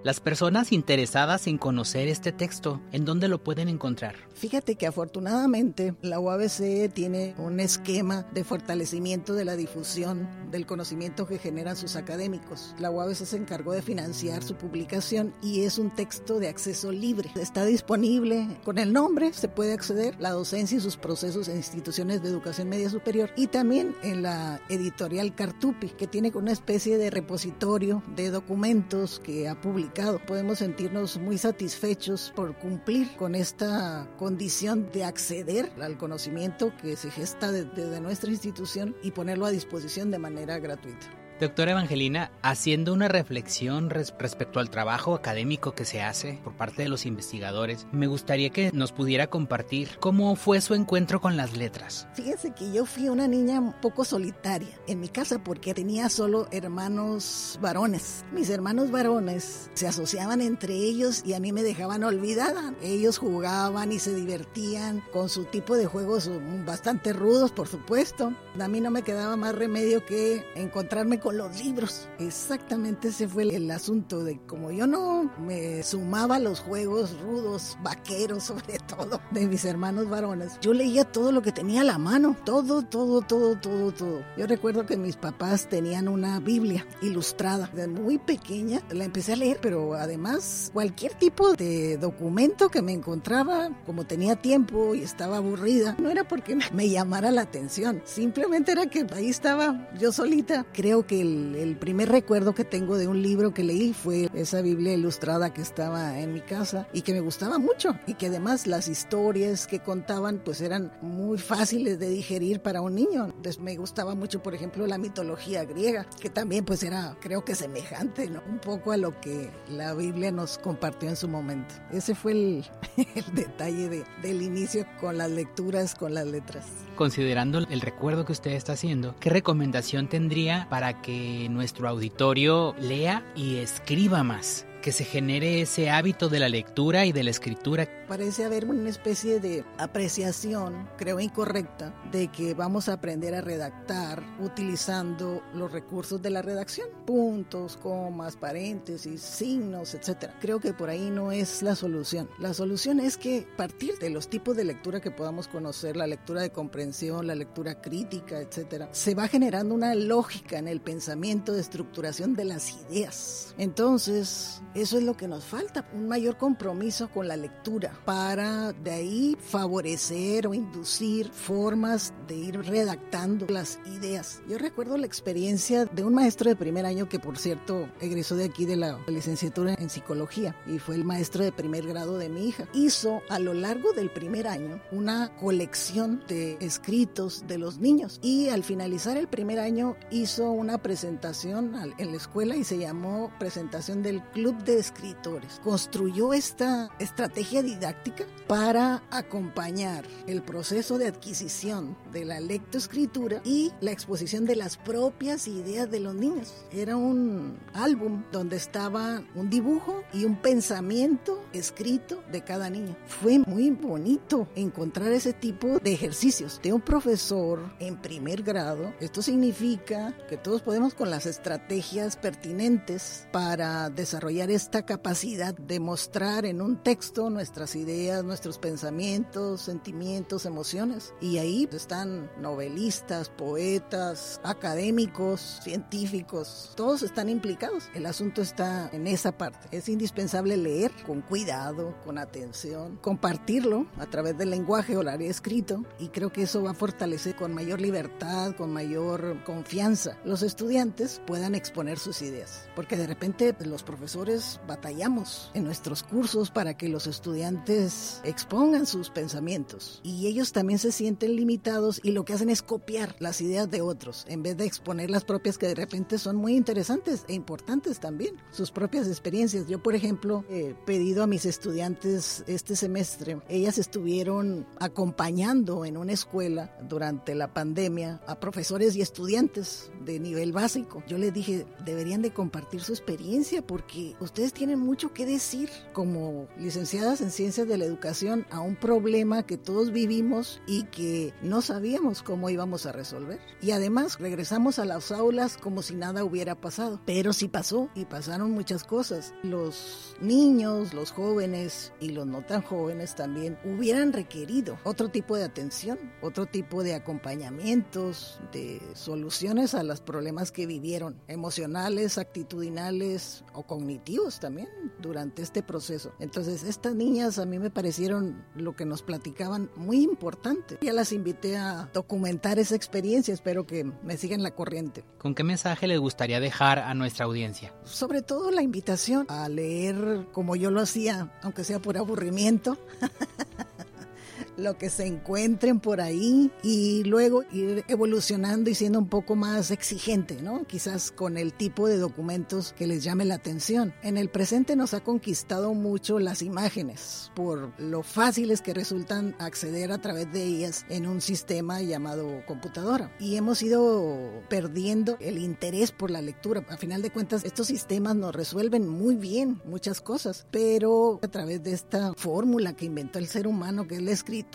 Las 0.07 0.21
personas 0.21 0.71
interesadas 0.71 1.49
en 1.49 1.59
conocer 1.59 2.07
este 2.07 2.31
texto, 2.31 2.81
¿en 2.93 3.05
dónde 3.05 3.27
lo 3.27 3.43
pueden 3.43 3.69
encontrar? 3.69 4.15
Fíjate 4.35 4.77
que 4.77 4.87
afortunadamente 4.87 5.97
la 6.01 6.21
UABC 6.21 6.93
tiene 6.95 7.35
un 7.39 7.59
esquema 7.59 8.25
de 8.33 8.45
fortalecimiento 8.45 9.35
de 9.35 9.45
la 9.45 9.57
difusión 9.57 10.29
del 10.53 10.65
conocimiento 10.65 11.27
que 11.27 11.41
generan 11.41 11.75
sus 11.75 11.97
académicos. 11.97 12.73
La 12.79 12.93
UABC 12.93 13.25
se 13.25 13.37
encargó 13.37 13.73
de 13.73 13.83
financiar 13.83 14.45
su 14.45 14.55
publicación 14.55 15.35
y 15.43 15.63
es 15.63 15.77
un 15.77 15.93
texto 15.93 16.39
de 16.39 16.51
acceso 16.51 16.93
libre. 16.93 17.29
Está 17.35 17.65
disponible 17.65 18.47
con 18.63 18.79
el 18.79 18.93
nombre, 18.93 19.33
se 19.33 19.49
puede 19.49 19.73
acceder, 19.73 20.15
la 20.21 20.31
docencia 20.31 20.79
y 20.79 20.81
sus 20.81 20.97
procesos 20.97 21.49
en 21.49 21.57
instituciones 21.57 22.23
de 22.23 22.29
educación 22.29 22.69
media 22.69 22.91
superior 22.91 23.33
y 23.35 23.49
también 23.49 23.97
en 24.05 24.23
la 24.23 24.61
editorial 24.69 25.35
Cartupi, 25.35 25.89
que 25.89 26.07
tiene 26.07 26.31
una 26.33 26.53
especie 26.53 26.97
de 26.97 27.11
repositorio 27.11 28.05
de 28.15 28.31
documentos 28.31 29.19
que 29.19 29.49
ha 29.49 29.61
publicado. 29.61 29.96
Podemos 30.26 30.59
sentirnos 30.59 31.17
muy 31.17 31.38
satisfechos 31.38 32.31
por 32.37 32.55
cumplir 32.59 33.17
con 33.17 33.35
esta 33.35 34.07
condición 34.19 34.91
de 34.93 35.05
acceder 35.05 35.73
al 35.81 35.97
conocimiento 35.97 36.71
que 36.83 36.97
se 36.97 37.11
gesta 37.11 37.50
desde 37.50 38.00
nuestra 38.03 38.31
institución 38.31 38.95
y 39.03 39.12
ponerlo 39.12 39.47
a 39.47 39.50
disposición 39.50 40.11
de 40.11 40.19
manera 40.19 40.59
gratuita. 40.59 41.25
Doctora 41.38 41.73
Evangelina, 41.73 42.31
haciendo 42.40 42.95
una 42.95 43.09
reflexión 43.09 43.90
res 43.90 44.14
respecto 44.19 44.59
al 44.59 44.71
trabajo 44.71 45.14
académico 45.14 45.75
que 45.75 45.85
se 45.85 46.00
hace 46.00 46.40
por 46.43 46.57
parte 46.57 46.83
de 46.83 46.88
los 46.88 47.05
investigadores, 47.05 47.87
me 47.93 48.07
gustaría 48.07 48.49
que 48.49 48.71
nos 48.73 48.93
pudiera 48.93 49.26
compartir 49.26 49.99
cómo 50.00 50.35
fue 50.37 50.62
su 50.62 50.73
encuentro 50.73 51.21
con 51.21 51.37
las 51.37 51.55
letras. 51.55 52.09
Fíjense 52.14 52.52
que 52.52 52.73
yo 52.73 52.87
fui 52.87 53.11
una 53.11 53.28
niña 53.28 53.61
un 53.61 53.75
poco 53.83 54.07
solitaria 54.07 54.81
en 54.87 54.99
mi 54.99 55.09
casa 55.09 55.38
porque 55.45 55.75
tenía 55.75 56.09
solo 56.09 56.49
hermanos 56.52 57.59
varones. 57.61 58.25
Mis 58.33 58.49
hermanos 58.49 58.90
varones 58.90 59.71
se 59.75 59.87
asociaban 59.87 60.40
entre 60.40 60.73
ellos 60.73 61.23
y 61.23 61.35
a 61.35 61.40
mí 61.40 61.52
me 61.52 61.62
dejaban 61.62 62.02
olvidada. 62.02 62.73
Ellos 62.81 63.19
jugaban 63.19 63.93
y 63.93 63.99
se 63.99 64.14
divertían 64.14 65.02
con 65.12 65.28
su 65.28 65.45
tipo 65.45 65.76
de 65.76 65.85
juegos 65.85 66.31
bastante 66.64 67.12
rudos, 67.12 67.52
por 67.52 67.69
supuesto. 67.69 68.33
A 68.59 68.69
mí 68.69 68.81
no 68.81 68.90
me 68.90 69.02
quedaba 69.02 69.37
más 69.37 69.55
remedio 69.55 70.07
que 70.07 70.43
encontrarme 70.55 71.21
con 71.21 71.25
los 71.33 71.62
libros. 71.62 72.09
Exactamente 72.18 73.09
ese 73.09 73.28
fue 73.28 73.42
el 73.45 73.71
asunto 73.71 74.25
de 74.25 74.38
como 74.47 74.71
yo 74.71 74.87
no 74.87 75.30
me 75.38 75.83
sumaba 75.83 76.37
a 76.37 76.40
los 76.40 76.61
juegos 76.61 77.18
rudos, 77.21 77.76
vaqueros 77.83 78.45
sobre 78.45 78.78
todo, 78.87 79.21
de 79.30 79.47
mis 79.47 79.64
hermanos 79.64 80.09
varones. 80.09 80.59
Yo 80.61 80.73
leía 80.73 81.04
todo 81.04 81.33
lo 81.33 81.42
que 81.42 81.52
tenía 81.52 81.83
a 81.83 81.85
la 81.85 81.99
mano, 81.99 82.37
todo, 82.45 82.83
todo, 82.83 83.21
todo, 83.23 83.59
todo, 83.59 83.92
todo. 83.92 84.25
Yo 84.37 84.47
recuerdo 84.47 84.87
que 84.87 84.97
mis 84.97 85.16
papás 85.16 85.68
tenían 85.68 86.09
una 86.09 86.40
Biblia 86.40 86.87
ilustrada, 87.02 87.71
de 87.73 87.87
muy 87.88 88.18
pequeña, 88.18 88.83
la 88.90 89.04
empecé 89.04 89.33
a 89.33 89.37
leer, 89.37 89.59
pero 89.61 89.95
además 89.95 90.71
cualquier 90.73 91.14
tipo 91.14 91.54
de 91.54 91.99
documento 91.99 92.68
que 92.68 92.83
me 92.83 92.92
encontraba, 92.92 93.71
como 93.87 94.04
tenía 94.04 94.37
tiempo 94.37 94.95
y 94.95 95.02
estaba 95.02 95.38
aburrida, 95.38 95.97
no 95.99 96.11
era 96.11 96.26
porque 96.26 96.56
me 96.73 96.88
llamara 96.88 97.30
la 97.30 97.42
atención, 97.42 98.02
simplemente 98.04 98.73
era 98.73 98.87
que 98.87 99.06
ahí 99.14 99.28
estaba 99.28 99.88
yo 99.99 100.12
solita. 100.12 100.66
Creo 100.73 101.06
que 101.06 101.15
el, 101.20 101.76
primer 101.78 102.08
recuerdo 102.08 102.54
que 102.54 102.64
tengo 102.64 102.96
de 102.96 103.06
un 103.06 103.23
libro 103.23 103.52
que 103.52 103.64
leí 103.64 103.92
fue 103.92 104.28
esa 104.35 104.62
Biblia 104.62 104.94
ilustrada 104.94 105.52
que 105.52 105.61
estaba 105.61 106.18
en 106.20 106.33
mi 106.33 106.40
casa 106.40 106.87
y 106.92 107.02
que 107.02 107.12
me 107.12 107.20
gustaba 107.20 107.59
mucho 107.59 107.98
y 108.07 108.14
que 108.14 108.26
además 108.26 108.66
las 108.66 108.88
historias 108.88 109.66
que 109.66 109.81
contaban 109.81 110.40
pues 110.44 110.61
eran 110.61 110.92
muy 111.02 111.38
fáciles 111.38 111.98
de 111.98 112.09
digerir 112.09 112.61
para 112.61 112.81
un 112.81 112.94
niño. 112.94 113.26
Entonces 113.26 113.61
me 113.61 113.76
gustaba 113.76 114.14
mucho, 114.14 114.42
por 114.42 114.55
ejemplo, 114.55 114.87
la 114.87 114.98
mitología 114.98 115.64
griega, 115.64 116.07
que 116.20 116.31
también 116.31 116.64
pues 116.64 116.83
era 116.83 117.16
creo 117.20 117.44
que 117.44 117.55
semejante, 117.55 118.29
¿no? 118.31 118.42
Un 118.48 118.59
poco 118.59 118.92
a 118.92 118.96
lo 118.96 119.20
que 119.20 119.50
la 119.68 119.94
Biblia 119.94 120.31
nos 120.31 120.59
compartió 120.59 121.09
en 121.09 121.16
su 121.16 121.29
momento. 121.29 121.74
Ese 121.92 122.14
fue 122.14 122.33
el, 122.33 122.64
el 122.96 123.35
detalle 123.35 123.88
de, 123.88 124.05
del 124.22 124.42
inicio 124.42 124.87
con 125.00 125.18
las 125.18 125.31
lecturas, 125.31 125.94
con 125.94 126.14
las 126.14 126.26
letras. 126.26 126.86
Considerando 126.96 127.59
el 127.59 127.80
recuerdo 127.82 128.24
que 128.24 128.32
usted 128.32 128.52
está 128.52 128.72
haciendo, 128.72 129.14
¿qué 129.20 129.28
recomendación 129.28 130.09
tendría 130.09 130.66
para 130.70 131.02
que 131.02 131.46
nuestro 131.50 131.88
auditorio 131.88 132.74
lea 132.80 133.22
y 133.37 133.56
escriba 133.56 134.22
más? 134.22 134.66
Que 134.87 134.92
se 134.92 135.05
genere 135.05 135.62
ese 135.62 135.90
hábito 135.90 136.29
de 136.29 136.38
la 136.38 136.49
lectura 136.49 137.07
y 137.07 137.11
de 137.11 137.25
la 137.25 137.31
escritura. 137.31 137.88
Parece 138.07 138.44
haber 138.44 138.66
una 138.66 138.88
especie 138.88 139.40
de 139.40 139.64
apreciación, 139.79 140.88
creo 140.96 141.18
incorrecta, 141.18 141.92
de 142.12 142.29
que 142.29 142.55
vamos 142.55 142.88
a 142.88 142.92
aprender 142.92 143.35
a 143.35 143.40
redactar 143.40 144.22
utilizando 144.38 145.42
los 145.55 145.72
recursos 145.72 146.22
de 146.22 146.31
la 146.31 146.40
redacción, 146.40 146.87
puntos, 147.05 147.77
comas, 147.77 148.37
paréntesis, 148.37 149.20
signos, 149.22 149.92
etc. 149.94 150.31
Creo 150.40 150.61
que 150.61 150.72
por 150.72 150.88
ahí 150.88 151.11
no 151.11 151.33
es 151.33 151.62
la 151.62 151.75
solución. 151.75 152.31
La 152.38 152.55
solución 152.55 153.01
es 153.01 153.16
que 153.16 153.44
partir 153.57 153.99
de 153.99 154.11
los 154.11 154.29
tipos 154.29 154.57
de 154.57 154.62
lectura 154.62 155.01
que 155.01 155.11
podamos 155.11 155.49
conocer, 155.49 155.96
la 155.96 156.07
lectura 156.07 156.42
de 156.42 156.51
comprensión, 156.51 157.27
la 157.27 157.35
lectura 157.35 157.81
crítica, 157.81 158.40
etc., 158.40 158.85
se 158.92 159.16
va 159.16 159.27
generando 159.27 159.75
una 159.75 159.96
lógica 159.96 160.59
en 160.59 160.68
el 160.68 160.81
pensamiento 160.81 161.55
de 161.55 161.61
estructuración 161.61 162.37
de 162.37 162.44
las 162.44 162.72
ideas. 162.88 163.53
Entonces, 163.59 164.62
eso 164.77 164.99
es 164.99 165.05
lo 165.05 165.17
que 165.17 165.27
nos 165.27 165.45
falta, 165.45 165.89
un 165.95 166.07
mayor 166.07 166.37
compromiso 166.37 167.09
con 167.09 167.29
la 167.29 167.37
lectura 167.37 167.99
para 168.05 168.75
de 168.75 168.91
ahí 168.91 169.37
favorecer 169.41 170.47
o 170.47 170.53
inducir 170.53 171.31
formas 171.31 172.12
de 172.29 172.37
ir 172.37 172.61
redactando 172.61 173.47
las 173.49 173.79
ideas. 173.87 174.43
Yo 174.47 174.59
recuerdo 174.59 174.99
la 174.99 175.07
experiencia 175.07 175.87
de 175.87 176.05
un 176.05 176.15
maestro 176.15 176.51
de 176.51 176.57
primer 176.57 176.85
año 176.85 177.09
que 177.09 177.19
por 177.19 177.39
cierto 177.39 177.89
egresó 178.03 178.37
de 178.37 178.45
aquí 178.45 178.67
de 178.67 178.77
la 178.77 178.99
licenciatura 179.07 179.75
en 179.79 179.89
psicología 179.89 180.55
y 180.67 180.79
fue 180.79 180.95
el 180.95 181.05
maestro 181.05 181.43
de 181.43 181.53
primer 181.53 181.87
grado 181.87 182.19
de 182.19 182.29
mi 182.29 182.47
hija. 182.47 182.69
Hizo 182.75 183.23
a 183.31 183.39
lo 183.39 183.55
largo 183.55 183.93
del 183.93 184.11
primer 184.11 184.47
año 184.47 184.83
una 184.93 185.35
colección 185.37 186.23
de 186.29 186.59
escritos 186.61 187.45
de 187.47 187.57
los 187.57 187.79
niños 187.79 188.19
y 188.23 188.51
al 188.51 188.62
finalizar 188.62 189.17
el 189.17 189.29
primer 189.29 189.59
año 189.59 189.97
hizo 190.11 190.51
una 190.51 190.77
presentación 190.77 191.73
en 191.97 192.11
la 192.11 192.17
escuela 192.17 192.57
y 192.57 192.65
se 192.65 192.77
llamó 192.77 193.33
presentación 193.39 194.03
del 194.03 194.23
Club 194.33 194.65
de 194.66 194.79
Escritores. 194.79 195.61
Construyó 195.62 196.35
esta 196.35 196.90
estrategia 196.98 197.62
didáctica 197.62 198.26
para 198.46 199.02
acompañar 199.11 200.05
el 200.26 200.42
proceso 200.42 200.98
de 200.98 201.07
adquisición 201.07 201.96
de 202.12 202.24
la 202.24 202.40
lectoescritura 202.40 203.40
y 203.44 203.72
la 203.81 203.92
exposición 203.92 204.44
de 204.44 204.57
las 204.57 204.76
propias 204.76 205.48
ideas 205.48 205.90
de 205.90 206.00
los 206.00 206.14
niños. 206.14 206.52
Era 206.72 206.96
un 206.96 207.59
álbum 207.72 208.24
donde 208.33 208.57
estaba 208.57 209.22
un 209.35 209.48
dibujo 209.48 210.02
y 210.12 210.24
un 210.24 210.37
pensamiento 210.37 211.42
escrito 211.52 212.22
de 212.31 212.42
cada 212.42 212.68
niño. 212.68 212.96
Fue 213.07 213.38
muy 213.38 213.70
bonito 213.70 214.48
encontrar 214.55 215.12
ese 215.12 215.33
tipo 215.33 215.79
de 215.79 215.92
ejercicios 215.92 216.61
de 216.62 216.72
un 216.72 216.81
profesor 216.81 217.61
en 217.79 217.96
primer 217.96 218.42
grado. 218.42 218.92
Esto 219.00 219.22
significa 219.22 220.16
que 220.29 220.37
todos 220.37 220.62
podemos 220.62 220.94
con 220.94 221.11
las 221.11 221.26
estrategias 221.26 222.16
pertinentes 222.16 223.29
para 223.33 223.90
desarrollar 223.90 224.50
esta 224.57 224.85
capacidad 224.85 225.55
de 225.55 225.81
mostrar 225.81 226.45
en 226.47 226.61
un 226.61 226.83
texto 226.83 227.31
nuestras 227.31 227.77
ideas, 227.77 228.25
nuestros 228.25 228.59
pensamientos, 228.59 229.61
sentimientos, 229.61 230.47
emociones. 230.47 231.14
Y 231.21 231.38
ahí 231.38 231.69
están 231.73 232.31
novelistas, 232.40 233.29
poetas, 233.29 234.40
académicos, 234.42 235.61
científicos, 235.62 236.73
todos 236.75 237.03
están 237.03 237.29
implicados. 237.29 237.88
El 237.95 238.07
asunto 238.07 238.42
está 238.42 238.88
en 238.92 239.07
esa 239.07 239.37
parte. 239.37 239.69
Es 239.71 239.88
indispensable 239.88 240.57
leer 240.57 240.90
con 241.07 241.21
cuidado, 241.21 241.95
con 242.05 242.19
atención, 242.19 242.97
compartirlo 243.03 243.87
a 243.99 244.07
través 244.07 244.37
del 244.37 244.51
lenguaje 244.51 244.97
oral 244.97 245.23
y 245.23 245.27
escrito 245.27 245.85
y 245.99 246.09
creo 246.09 246.33
que 246.33 246.42
eso 246.42 246.62
va 246.62 246.73
a 246.73 246.75
fortalecer 246.75 247.37
con 247.37 247.55
mayor 247.55 247.81
libertad, 247.81 248.57
con 248.57 248.73
mayor 248.73 249.45
confianza 249.45 250.16
los 250.25 250.42
estudiantes 250.42 251.21
puedan 251.27 251.55
exponer 251.55 251.99
sus 251.99 252.23
ideas. 252.23 252.69
Porque 252.75 252.97
de 252.97 253.07
repente 253.07 253.55
los 253.64 253.83
profesores 253.83 254.45
veces 254.46 254.61
batallamos 254.66 255.50
en 255.54 255.64
nuestros 255.64 256.02
cursos 256.02 256.50
para 256.50 256.76
que 256.76 256.88
los 256.88 257.06
estudiantes 257.06 258.20
expongan 258.24 258.87
sus 258.87 259.11
pensamientos 259.11 260.00
y 260.02 260.26
ellos 260.26 260.52
también 260.52 260.78
se 260.78 260.92
sienten 260.92 261.37
limitados 261.37 262.00
y 262.02 262.12
lo 262.12 262.24
que 262.24 262.32
hacen 262.32 262.50
es 262.50 262.62
copiar 262.62 263.16
las 263.18 263.40
ideas 263.40 263.70
de 263.70 263.80
otros 263.80 264.24
en 264.28 264.42
vez 264.42 264.56
de 264.56 264.64
exponer 264.64 265.11
las 265.11 265.24
propias 265.24 265.59
que 265.59 265.66
de 265.68 265.74
repente 265.74 266.18
son 266.18 266.37
muy 266.37 266.56
interesantes 266.56 267.24
e 267.28 267.35
importantes 267.35 268.00
también, 268.00 268.37
sus 268.50 268.70
propias 268.70 269.06
experiencias. 269.09 269.66
Yo, 269.68 269.82
por 269.82 269.94
ejemplo, 269.94 270.44
he 270.48 270.74
pedido 270.87 271.22
a 271.22 271.26
mis 271.26 271.46
estudiantes 271.46 272.44
este 272.46 272.76
semestre, 272.76 273.40
ellas 273.48 273.78
estuvieron 273.78 274.66
acompañando 274.78 275.85
en 275.85 275.96
una 275.96 276.12
escuela 276.12 276.76
durante 276.88 277.35
la 277.35 277.52
pandemia 277.52 278.20
a 278.26 278.38
profesores 278.38 278.96
y 278.96 279.02
estudiantes 279.02 279.90
de 280.04 280.18
nivel 280.20 280.52
básico. 280.52 281.02
Yo 281.09 281.18
les 281.18 281.32
dije, 281.32 281.66
deberían 281.85 282.22
de 282.22 282.32
compartir 282.32 282.80
su 282.82 282.92
experiencia 282.92 283.62
porque 283.62 284.14
ustedes 284.27 284.53
tienen 284.53 284.81
mucho 284.81 285.15
que 285.15 285.25
decir 285.25 285.71
como 285.93 286.49
licenciadas 286.59 287.21
en 287.21 287.31
ciencias 287.31 287.69
de 287.69 287.79
la 287.79 287.85
educación 287.85 288.45
a 288.51 288.61
un 288.61 288.75
problema 288.75 289.45
que 289.45 289.57
todos 289.57 289.93
vivimos 289.93 290.61
y 290.67 290.83
que 290.85 291.33
no 291.43 291.62
sabíamos 291.62 292.23
cómo 292.23 292.51
íbamos 292.51 292.87
a 292.87 292.93
resolver. 292.93 293.39
Y 293.62 293.71
además 293.71 294.19
regresamos 294.19 294.81
a 294.81 294.85
las 294.85 295.12
aulas 295.12 295.57
como 295.57 295.81
si 295.81 295.95
nada 295.95 296.25
hubiera 296.25 296.57
pasado. 296.57 297.01
Pero 297.07 297.33
sí 297.33 297.47
pasó 297.47 297.89
y 297.95 298.05
pasaron 298.05 298.51
muchas 298.51 298.83
cosas. 298.83 299.33
Los 299.45 300.17
niños, 300.21 300.93
los 300.93 301.12
jóvenes 301.12 301.93
y 302.01 302.11
los 302.11 302.27
no 302.27 302.45
tan 302.45 302.62
jóvenes 302.62 303.15
también 303.15 303.57
hubieran 303.65 304.12
requerido 304.12 304.77
otro 304.83 305.09
tipo 305.09 305.37
de 305.37 305.45
atención, 305.45 305.99
otro 306.21 306.47
tipo 306.47 306.83
de 306.83 306.95
acompañamientos, 306.95 308.41
de 308.53 308.83
soluciones 308.95 309.75
a 309.75 309.85
los 309.85 310.01
problemas 310.01 310.51
que 310.51 310.67
vivieron, 310.67 311.23
emocionales, 311.29 312.19
actitudinales 312.19 313.45
o 313.55 313.62
cognitivos 313.62 314.15
también 314.40 314.68
durante 315.00 315.42
este 315.42 315.62
proceso. 315.62 316.12
Entonces, 316.18 316.64
estas 316.64 316.94
niñas 316.94 317.38
a 317.38 317.46
mí 317.46 317.59
me 317.59 317.70
parecieron 317.70 318.44
lo 318.55 318.74
que 318.74 318.85
nos 318.85 319.02
platicaban 319.02 319.70
muy 319.76 320.02
importante. 320.02 320.79
Ya 320.81 320.92
las 320.92 321.12
invité 321.12 321.57
a 321.57 321.90
documentar 321.92 322.59
esa 322.59 322.74
experiencia, 322.74 323.35
espero 323.35 323.66
que 323.66 323.85
me 323.85 324.16
sigan 324.16 324.42
la 324.42 324.52
corriente. 324.52 325.05
¿Con 325.18 325.35
qué 325.35 325.44
mensaje 325.44 325.87
les 325.87 325.98
gustaría 325.98 326.40
dejar 326.40 326.79
a 326.79 326.94
nuestra 326.94 327.26
audiencia? 327.26 327.74
Sobre 327.85 328.22
todo 328.22 328.50
la 328.50 328.62
invitación 328.62 329.26
a 329.29 329.48
leer 329.48 330.26
como 330.33 330.57
yo 330.57 330.70
lo 330.70 330.81
hacía, 330.81 331.33
aunque 331.42 331.64
sea 331.64 331.81
por 331.81 331.96
aburrimiento. 331.96 332.79
lo 334.57 334.79
que 334.79 334.90
se 334.90 335.07
encuentren 335.07 335.81
por 335.81 336.01
ahí 336.01 336.51
y 336.62 337.05
luego 337.05 337.45
ir 337.53 337.85
evolucionando 337.88 338.71
y 338.71 338.75
siendo 338.75 338.99
un 338.99 339.09
poco 339.09 339.37
más 339.37 339.71
exigente, 339.71 340.40
¿no? 340.42 340.64
Quizás 340.64 341.11
con 341.11 341.37
el 341.37 341.53
tipo 341.53 341.88
de 341.88 341.99
documentos 341.99 342.75
que 342.77 342.87
les 342.87 343.05
llame 343.05 343.25
la 343.25 343.35
atención. 343.35 343.95
En 344.03 344.16
el 344.16 344.29
presente 344.29 344.77
nos 344.77 344.95
ha 344.95 345.01
conquistado 345.01 345.75
mucho 345.75 346.19
las 346.19 346.42
imágenes 346.42 347.31
por 347.35 347.73
lo 347.81 348.03
fáciles 348.03 348.61
que 348.62 348.75
resultan 348.75 349.35
acceder 349.38 349.92
a 349.92 349.99
través 349.99 350.33
de 350.33 350.45
ellas 350.45 350.87
en 350.88 351.07
un 351.07 351.21
sistema 351.21 351.83
llamado 351.83 352.42
computadora 352.47 353.12
y 353.19 353.37
hemos 353.37 353.62
ido 353.62 354.42
perdiendo 354.49 355.16
el 355.21 355.38
interés 355.38 355.92
por 355.92 356.11
la 356.11 356.23
lectura. 356.23 356.64
A 356.69 356.77
final 356.77 357.03
de 357.03 357.11
cuentas, 357.11 357.45
estos 357.45 357.66
sistemas 357.66 358.16
nos 358.16 358.35
resuelven 358.35 358.88
muy 358.88 359.16
bien 359.16 359.61
muchas 359.64 360.01
cosas, 360.01 360.47
pero 360.51 361.19
a 361.23 361.29
través 361.29 361.62
de 361.62 361.73
esta 361.73 362.12
fórmula 362.14 362.75
que 362.75 362.87
inventó 362.87 363.19
el 363.19 363.27
ser 363.27 363.47
humano, 363.47 363.87
que 363.87 363.97
es 363.97 364.03
la 364.03 364.12
escritura, 364.12 364.45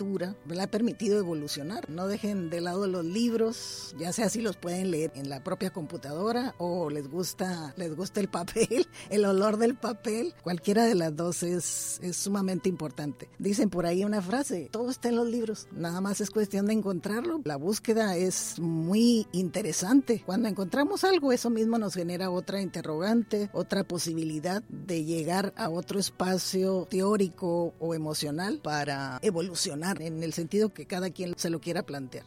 le 0.46 0.62
ha 0.62 0.70
permitido 0.70 1.18
evolucionar. 1.18 1.88
No 1.88 2.06
dejen 2.06 2.50
de 2.50 2.60
lado 2.60 2.86
los 2.86 3.04
libros, 3.04 3.94
ya 3.98 4.12
sea 4.12 4.28
si 4.28 4.40
los 4.40 4.56
pueden 4.56 4.90
leer 4.90 5.12
en 5.14 5.28
la 5.28 5.42
propia 5.42 5.70
computadora 5.70 6.54
o 6.58 6.90
les 6.90 7.08
gusta, 7.08 7.74
les 7.76 7.94
gusta 7.94 8.20
el 8.20 8.28
papel, 8.28 8.86
el 9.10 9.24
olor 9.24 9.56
del 9.56 9.74
papel. 9.74 10.34
Cualquiera 10.42 10.84
de 10.84 10.94
las 10.94 11.14
dos 11.14 11.42
es, 11.42 11.98
es 12.02 12.16
sumamente 12.16 12.68
importante. 12.68 13.28
Dicen 13.38 13.70
por 13.70 13.86
ahí 13.86 14.04
una 14.04 14.22
frase, 14.22 14.68
todo 14.70 14.90
está 14.90 15.08
en 15.08 15.16
los 15.16 15.28
libros, 15.28 15.68
nada 15.72 16.00
más 16.00 16.20
es 16.20 16.30
cuestión 16.30 16.66
de 16.66 16.74
encontrarlo. 16.74 17.40
La 17.44 17.56
búsqueda 17.56 18.16
es 18.16 18.58
muy 18.58 19.26
interesante. 19.32 20.22
Cuando 20.24 20.48
encontramos 20.48 21.04
algo, 21.04 21.32
eso 21.32 21.50
mismo 21.50 21.78
nos 21.78 21.94
genera 21.94 22.30
otra 22.30 22.60
interrogante, 22.60 23.50
otra 23.52 23.84
posibilidad 23.84 24.62
de 24.68 25.04
llegar 25.04 25.52
a 25.56 25.68
otro 25.68 25.98
espacio 25.98 26.86
teórico 26.90 27.74
o 27.78 27.94
emocional 27.94 28.60
para 28.62 29.18
evolucionar 29.22 29.81
en 29.90 30.22
el 30.22 30.32
sentido 30.32 30.72
que 30.72 30.86
cada 30.86 31.10
quien 31.10 31.34
se 31.36 31.50
lo 31.50 31.60
quiera 31.60 31.82
plantear. 31.82 32.24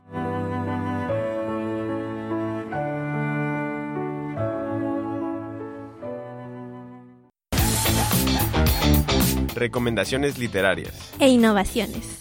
Recomendaciones 9.56 10.38
literarias. 10.38 10.94
E 11.20 11.30
innovaciones. 11.30 12.20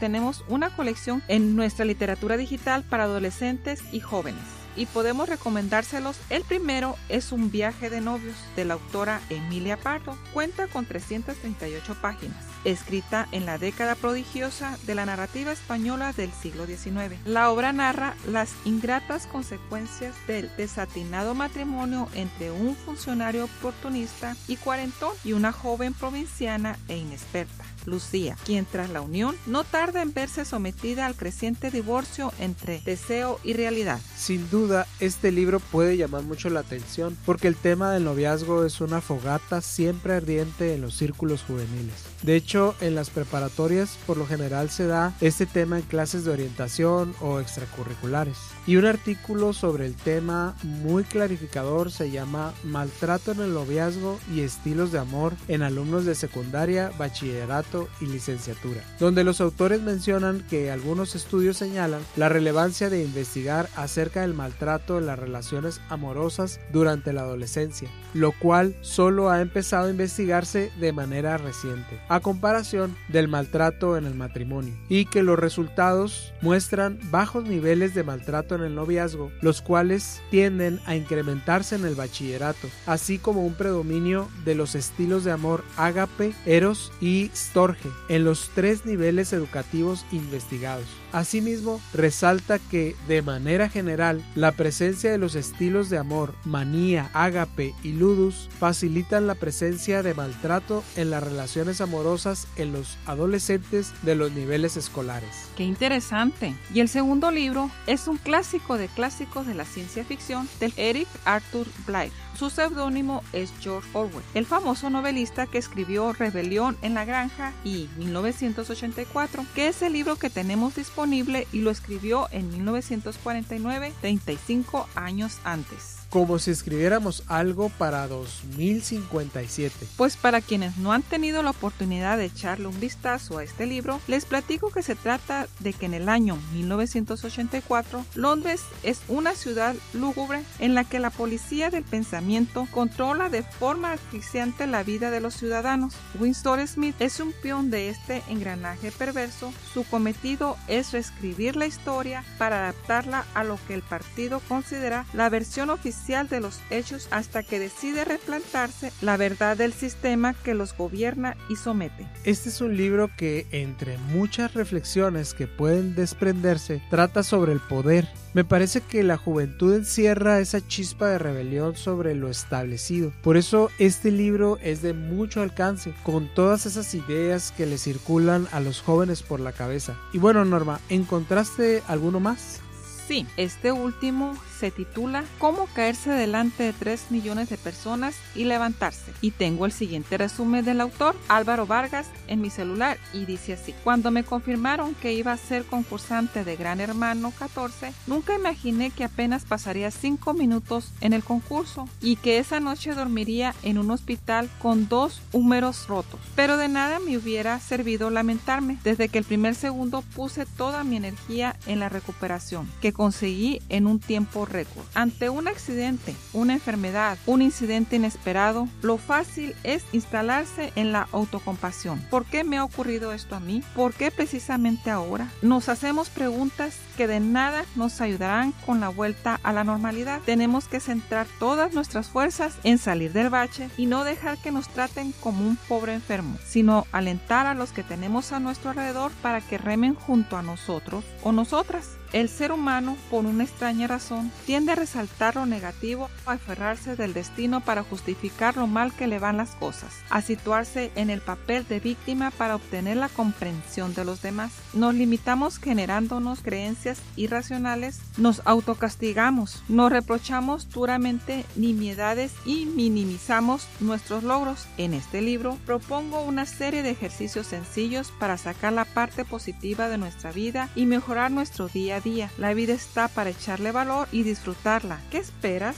Tenemos 0.00 0.44
una 0.48 0.74
colección 0.74 1.22
en 1.28 1.56
nuestra 1.56 1.84
literatura 1.84 2.36
digital 2.36 2.84
para 2.84 3.04
adolescentes 3.04 3.82
y 3.92 4.00
jóvenes 4.00 4.65
y 4.76 4.86
podemos 4.86 5.28
recomendárselos. 5.28 6.18
El 6.30 6.42
primero 6.44 6.96
es 7.08 7.32
Un 7.32 7.50
viaje 7.50 7.90
de 7.90 8.00
novios 8.00 8.36
de 8.54 8.64
la 8.64 8.74
autora 8.74 9.20
Emilia 9.30 9.76
Pardo. 9.76 10.16
Cuenta 10.32 10.66
con 10.66 10.86
338 10.86 11.96
páginas, 12.00 12.44
escrita 12.64 13.28
en 13.32 13.46
la 13.46 13.58
década 13.58 13.94
prodigiosa 13.94 14.78
de 14.86 14.94
la 14.94 15.06
narrativa 15.06 15.52
española 15.52 16.12
del 16.12 16.32
siglo 16.32 16.66
XIX. 16.66 17.16
La 17.24 17.50
obra 17.50 17.72
narra 17.72 18.14
las 18.26 18.54
ingratas 18.64 19.26
consecuencias 19.26 20.14
del 20.26 20.50
desatinado 20.56 21.34
matrimonio 21.34 22.08
entre 22.14 22.50
un 22.50 22.76
funcionario 22.76 23.44
oportunista 23.44 24.36
y 24.48 24.56
cuarentón 24.56 25.12
y 25.24 25.32
una 25.32 25.52
joven 25.52 25.94
provinciana 25.94 26.78
e 26.88 26.96
inexperta. 26.96 27.64
Lucía, 27.86 28.36
quien 28.44 28.66
tras 28.66 28.90
la 28.90 29.00
unión 29.00 29.36
no 29.46 29.64
tarda 29.64 30.02
en 30.02 30.12
verse 30.12 30.44
sometida 30.44 31.06
al 31.06 31.14
creciente 31.14 31.70
divorcio 31.70 32.32
entre 32.38 32.80
deseo 32.80 33.40
y 33.42 33.54
realidad. 33.54 34.00
Sin 34.16 34.50
duda, 34.50 34.86
este 35.00 35.32
libro 35.32 35.60
puede 35.60 35.96
llamar 35.96 36.22
mucho 36.22 36.50
la 36.50 36.60
atención 36.60 37.16
porque 37.24 37.48
el 37.48 37.56
tema 37.56 37.92
del 37.92 38.04
noviazgo 38.04 38.64
es 38.64 38.80
una 38.80 39.00
fogata 39.00 39.60
siempre 39.60 40.14
ardiente 40.14 40.74
en 40.74 40.82
los 40.82 40.96
círculos 40.96 41.42
juveniles. 41.42 41.94
De 42.26 42.34
hecho, 42.34 42.74
en 42.80 42.96
las 42.96 43.08
preparatorias 43.08 43.96
por 44.04 44.16
lo 44.16 44.26
general 44.26 44.68
se 44.68 44.88
da 44.88 45.14
este 45.20 45.46
tema 45.46 45.78
en 45.78 45.84
clases 45.84 46.24
de 46.24 46.32
orientación 46.32 47.14
o 47.20 47.38
extracurriculares. 47.38 48.36
Y 48.66 48.74
un 48.74 48.84
artículo 48.84 49.52
sobre 49.52 49.86
el 49.86 49.94
tema 49.94 50.56
muy 50.64 51.04
clarificador 51.04 51.92
se 51.92 52.10
llama 52.10 52.52
Maltrato 52.64 53.30
en 53.30 53.42
el 53.42 53.54
noviazgo 53.54 54.18
y 54.34 54.40
estilos 54.40 54.90
de 54.90 54.98
amor 54.98 55.34
en 55.46 55.62
alumnos 55.62 56.04
de 56.04 56.16
secundaria, 56.16 56.90
bachillerato 56.98 57.88
y 58.00 58.06
licenciatura, 58.06 58.82
donde 58.98 59.22
los 59.22 59.40
autores 59.40 59.80
mencionan 59.80 60.44
que 60.50 60.72
algunos 60.72 61.14
estudios 61.14 61.56
señalan 61.56 62.02
la 62.16 62.28
relevancia 62.28 62.90
de 62.90 63.04
investigar 63.04 63.68
acerca 63.76 64.22
del 64.22 64.34
maltrato 64.34 64.98
en 64.98 65.06
las 65.06 65.16
relaciones 65.20 65.80
amorosas 65.90 66.58
durante 66.72 67.12
la 67.12 67.20
adolescencia, 67.20 67.88
lo 68.14 68.32
cual 68.32 68.76
solo 68.80 69.30
ha 69.30 69.40
empezado 69.40 69.86
a 69.86 69.90
investigarse 69.90 70.72
de 70.80 70.92
manera 70.92 71.38
reciente, 71.38 72.00
a 72.16 72.20
comparación 72.20 72.96
del 73.08 73.28
maltrato 73.28 73.96
en 73.96 74.06
el 74.06 74.14
matrimonio, 74.14 74.74
y 74.88 75.04
que 75.04 75.22
los 75.22 75.38
resultados 75.38 76.32
muestran 76.40 76.98
bajos 77.10 77.44
niveles 77.44 77.94
de 77.94 78.04
maltrato 78.04 78.54
en 78.54 78.62
el 78.62 78.74
noviazgo, 78.74 79.30
los 79.40 79.62
cuales 79.62 80.20
tienden 80.30 80.80
a 80.86 80.96
incrementarse 80.96 81.76
en 81.76 81.84
el 81.84 81.94
bachillerato, 81.94 82.68
así 82.86 83.18
como 83.18 83.44
un 83.44 83.54
predominio 83.54 84.28
de 84.44 84.54
los 84.54 84.74
estilos 84.74 85.24
de 85.24 85.32
amor 85.32 85.64
ágape, 85.76 86.34
eros 86.46 86.92
y 87.00 87.30
storge 87.34 87.90
en 88.08 88.24
los 88.24 88.50
tres 88.54 88.86
niveles 88.86 89.32
educativos 89.32 90.04
investigados. 90.10 90.86
Asimismo, 91.16 91.80
resalta 91.94 92.58
que, 92.58 92.94
de 93.08 93.22
manera 93.22 93.70
general, 93.70 94.22
la 94.34 94.52
presencia 94.52 95.10
de 95.10 95.16
los 95.16 95.34
estilos 95.34 95.88
de 95.88 95.96
amor, 95.96 96.34
manía, 96.44 97.08
ágape 97.14 97.74
y 97.82 97.92
ludus 97.92 98.50
facilitan 98.58 99.26
la 99.26 99.34
presencia 99.34 100.02
de 100.02 100.12
maltrato 100.12 100.84
en 100.94 101.08
las 101.08 101.22
relaciones 101.22 101.80
amorosas 101.80 102.46
en 102.56 102.74
los 102.74 102.98
adolescentes 103.06 103.94
de 104.02 104.14
los 104.14 104.30
niveles 104.32 104.76
escolares. 104.76 105.48
¡Qué 105.56 105.64
interesante! 105.64 106.54
Y 106.74 106.80
el 106.80 106.88
segundo 106.90 107.30
libro 107.30 107.70
es 107.86 108.08
un 108.08 108.18
clásico 108.18 108.76
de 108.76 108.88
clásicos 108.88 109.46
de 109.46 109.54
la 109.54 109.64
ciencia 109.64 110.04
ficción 110.04 110.46
del 110.60 110.74
Eric 110.76 111.08
Arthur 111.24 111.66
Blythe. 111.86 112.25
Su 112.38 112.50
seudónimo 112.50 113.22
es 113.32 113.50
George 113.60 113.88
Orwell, 113.94 114.22
el 114.34 114.44
famoso 114.44 114.90
novelista 114.90 115.46
que 115.46 115.56
escribió 115.56 116.12
Rebelión 116.12 116.76
en 116.82 116.92
la 116.92 117.06
Granja 117.06 117.54
y 117.64 117.88
1984, 117.96 119.46
que 119.54 119.68
es 119.68 119.80
el 119.80 119.94
libro 119.94 120.16
que 120.16 120.28
tenemos 120.28 120.74
disponible 120.74 121.46
y 121.52 121.60
lo 121.60 121.70
escribió 121.70 122.28
en 122.32 122.50
1949, 122.50 123.94
35 124.02 124.86
años 124.94 125.38
antes. 125.44 125.95
Como 126.16 126.38
si 126.38 126.50
escribiéramos 126.50 127.24
algo 127.26 127.68
para 127.68 128.08
2057. 128.08 129.86
Pues 129.98 130.16
para 130.16 130.40
quienes 130.40 130.78
no 130.78 130.92
han 130.94 131.02
tenido 131.02 131.42
la 131.42 131.50
oportunidad 131.50 132.16
de 132.16 132.24
echarle 132.24 132.68
un 132.68 132.80
vistazo 132.80 133.36
a 133.36 133.44
este 133.44 133.66
libro, 133.66 134.00
les 134.08 134.24
platico 134.24 134.70
que 134.70 134.82
se 134.82 134.94
trata 134.94 135.46
de 135.58 135.74
que 135.74 135.84
en 135.84 135.92
el 135.92 136.08
año 136.08 136.38
1984 136.54 138.06
Londres 138.14 138.62
es 138.82 139.02
una 139.08 139.34
ciudad 139.34 139.74
lúgubre 139.92 140.42
en 140.58 140.74
la 140.74 140.84
que 140.84 141.00
la 141.00 141.10
policía 141.10 141.68
del 141.68 141.84
pensamiento 141.84 142.66
controla 142.70 143.28
de 143.28 143.42
forma 143.42 143.92
asfixiante 143.92 144.66
la 144.66 144.84
vida 144.84 145.10
de 145.10 145.20
los 145.20 145.34
ciudadanos. 145.34 145.96
Winston 146.18 146.66
Smith 146.66 146.96
es 146.98 147.20
un 147.20 147.34
peón 147.42 147.68
de 147.68 147.90
este 147.90 148.22
engranaje 148.30 148.90
perverso. 148.90 149.52
Su 149.74 149.84
cometido 149.84 150.56
es 150.66 150.92
reescribir 150.92 151.56
la 151.56 151.66
historia 151.66 152.24
para 152.38 152.60
adaptarla 152.60 153.26
a 153.34 153.44
lo 153.44 153.58
que 153.68 153.74
el 153.74 153.82
partido 153.82 154.40
considera 154.48 155.04
la 155.12 155.28
versión 155.28 155.68
oficial 155.68 156.05
de 156.06 156.40
los 156.40 156.60
hechos 156.70 157.08
hasta 157.10 157.42
que 157.42 157.58
decide 157.58 158.04
replantarse 158.04 158.92
la 159.00 159.16
verdad 159.16 159.56
del 159.56 159.72
sistema 159.72 160.34
que 160.34 160.54
los 160.54 160.76
gobierna 160.76 161.36
y 161.48 161.56
somete. 161.56 162.06
Este 162.22 162.48
es 162.48 162.60
un 162.60 162.76
libro 162.76 163.10
que, 163.16 163.48
entre 163.50 163.98
muchas 163.98 164.54
reflexiones 164.54 165.34
que 165.34 165.48
pueden 165.48 165.96
desprenderse, 165.96 166.80
trata 166.90 167.24
sobre 167.24 167.52
el 167.52 167.60
poder. 167.60 168.08
Me 168.34 168.44
parece 168.44 168.82
que 168.82 169.02
la 169.02 169.16
juventud 169.16 169.74
encierra 169.74 170.38
esa 170.38 170.64
chispa 170.64 171.08
de 171.08 171.18
rebelión 171.18 171.74
sobre 171.74 172.14
lo 172.14 172.30
establecido. 172.30 173.12
Por 173.22 173.36
eso 173.36 173.70
este 173.80 174.12
libro 174.12 174.58
es 174.62 174.82
de 174.82 174.92
mucho 174.92 175.42
alcance, 175.42 175.92
con 176.04 176.32
todas 176.34 176.66
esas 176.66 176.94
ideas 176.94 177.50
que 177.50 177.66
le 177.66 177.78
circulan 177.78 178.46
a 178.52 178.60
los 178.60 178.80
jóvenes 178.80 179.22
por 179.22 179.40
la 179.40 179.50
cabeza. 179.50 179.98
Y 180.12 180.18
bueno, 180.18 180.44
Norma, 180.44 180.78
¿encontraste 180.88 181.82
alguno 181.88 182.20
más? 182.20 182.60
Sí, 183.06 183.24
este 183.36 183.70
último 183.70 184.36
se 184.58 184.70
titula 184.70 185.24
Cómo 185.38 185.66
caerse 185.74 186.10
delante 186.10 186.62
de 186.62 186.72
3 186.72 187.10
millones 187.10 187.50
de 187.50 187.58
personas 187.58 188.16
y 188.34 188.44
levantarse. 188.44 189.12
Y 189.20 189.30
tengo 189.30 189.66
el 189.66 189.72
siguiente 189.72 190.16
resumen 190.16 190.64
del 190.64 190.80
autor, 190.80 191.16
Álvaro 191.28 191.66
Vargas, 191.66 192.08
en 192.26 192.40
mi 192.40 192.50
celular 192.50 192.98
y 193.12 193.24
dice 193.26 193.52
así. 193.52 193.74
Cuando 193.84 194.10
me 194.10 194.24
confirmaron 194.24 194.94
que 194.94 195.12
iba 195.12 195.32
a 195.32 195.36
ser 195.36 195.64
concursante 195.64 196.44
de 196.44 196.56
Gran 196.56 196.80
Hermano 196.80 197.32
14, 197.38 197.92
nunca 198.06 198.34
imaginé 198.34 198.90
que 198.90 199.04
apenas 199.04 199.44
pasaría 199.44 199.90
5 199.90 200.34
minutos 200.34 200.92
en 201.00 201.12
el 201.12 201.22
concurso 201.22 201.88
y 202.00 202.16
que 202.16 202.38
esa 202.38 202.60
noche 202.60 202.94
dormiría 202.94 203.54
en 203.62 203.78
un 203.78 203.90
hospital 203.90 204.48
con 204.60 204.88
dos 204.88 205.20
húmeros 205.32 205.86
rotos. 205.86 206.20
Pero 206.34 206.56
de 206.56 206.68
nada 206.68 206.98
me 206.98 207.16
hubiera 207.16 207.60
servido 207.60 208.10
lamentarme. 208.10 208.78
Desde 208.84 209.08
que 209.08 209.18
el 209.18 209.24
primer 209.24 209.54
segundo 209.54 210.02
puse 210.14 210.46
toda 210.46 210.84
mi 210.84 210.96
energía 210.96 211.56
en 211.66 211.80
la 211.80 211.88
recuperación, 211.88 212.68
que 212.80 212.92
conseguí 212.92 213.60
en 213.68 213.86
un 213.86 213.98
tiempo 213.98 214.45
récord. 214.46 214.84
Ante 214.94 215.28
un 215.28 215.48
accidente, 215.48 216.14
una 216.32 216.54
enfermedad, 216.54 217.18
un 217.26 217.42
incidente 217.42 217.96
inesperado, 217.96 218.68
lo 218.82 218.98
fácil 218.98 219.54
es 219.62 219.84
instalarse 219.92 220.72
en 220.76 220.92
la 220.92 221.08
autocompasión. 221.12 222.00
¿Por 222.10 222.24
qué 222.24 222.44
me 222.44 222.58
ha 222.58 222.64
ocurrido 222.64 223.12
esto 223.12 223.34
a 223.34 223.40
mí? 223.40 223.62
¿Por 223.74 223.94
qué 223.94 224.10
precisamente 224.10 224.90
ahora? 224.90 225.30
Nos 225.42 225.68
hacemos 225.68 226.08
preguntas 226.08 226.76
que 226.96 227.06
de 227.06 227.20
nada 227.20 227.64
nos 227.74 228.00
ayudarán 228.00 228.52
con 228.64 228.80
la 228.80 228.88
vuelta 228.88 229.38
a 229.42 229.52
la 229.52 229.64
normalidad. 229.64 230.20
Tenemos 230.24 230.66
que 230.66 230.80
centrar 230.80 231.26
todas 231.38 231.74
nuestras 231.74 232.08
fuerzas 232.08 232.54
en 232.64 232.78
salir 232.78 233.12
del 233.12 233.30
bache 233.30 233.68
y 233.76 233.86
no 233.86 234.04
dejar 234.04 234.38
que 234.38 234.50
nos 234.50 234.68
traten 234.68 235.12
como 235.20 235.46
un 235.46 235.56
pobre 235.68 235.94
enfermo, 235.94 236.38
sino 236.44 236.86
alentar 236.92 237.46
a 237.46 237.54
los 237.54 237.72
que 237.72 237.82
tenemos 237.82 238.32
a 238.32 238.40
nuestro 238.40 238.70
alrededor 238.70 239.12
para 239.22 239.40
que 239.40 239.58
remen 239.58 239.94
junto 239.94 240.36
a 240.36 240.42
nosotros 240.42 241.04
o 241.22 241.32
nosotras. 241.32 241.90
El 242.12 242.28
ser 242.28 242.52
humano, 242.52 242.96
por 243.10 243.26
una 243.26 243.44
extraña 243.44 243.86
razón, 243.86 244.30
tiende 244.44 244.72
a 244.72 244.76
resaltar 244.76 245.36
lo 245.36 245.46
negativo, 245.46 246.10
a 246.26 246.32
aferrarse 246.32 246.96
del 246.96 247.14
destino 247.14 247.60
para 247.60 247.82
justificar 247.82 248.56
lo 248.56 248.66
mal 248.66 248.92
que 248.92 249.06
le 249.06 249.18
van 249.18 249.36
las 249.36 249.54
cosas, 249.54 249.94
a 250.10 250.22
situarse 250.22 250.90
en 250.94 251.10
el 251.10 251.20
papel 251.20 251.66
de 251.68 251.80
víctima 251.80 252.30
para 252.30 252.56
obtener 252.56 252.96
la 252.96 253.08
comprensión 253.08 253.94
de 253.94 254.04
los 254.04 254.22
demás. 254.22 254.52
Nos 254.74 254.94
limitamos 254.94 255.58
generándonos 255.58 256.40
creencias 256.40 257.00
irracionales, 257.16 258.00
nos 258.16 258.42
autocastigamos, 258.44 259.62
nos 259.68 259.90
reprochamos 259.90 260.68
duramente 260.70 261.44
nimiedades 261.56 262.32
y 262.44 262.66
minimizamos 262.66 263.66
nuestros 263.80 264.22
logros. 264.22 264.66
En 264.76 264.94
este 264.94 265.22
libro 265.22 265.58
propongo 265.66 266.22
una 266.22 266.46
serie 266.46 266.82
de 266.82 266.90
ejercicios 266.90 267.46
sencillos 267.46 268.12
para 268.18 268.36
sacar 268.36 268.72
la 268.72 268.84
parte 268.84 269.24
positiva 269.24 269.88
de 269.88 269.98
nuestra 269.98 270.32
vida 270.32 270.68
y 270.74 270.86
mejorar 270.86 271.30
nuestro 271.30 271.68
día 271.68 271.96
a 271.96 272.00
día. 272.00 272.30
La 272.38 272.54
vida 272.54 272.74
está 272.74 273.08
para 273.08 273.30
echarle 273.30 273.72
valor 273.72 274.08
y 274.12 274.22
disfrutarla. 274.26 274.98
¿Qué 275.10 275.18
esperas? 275.18 275.76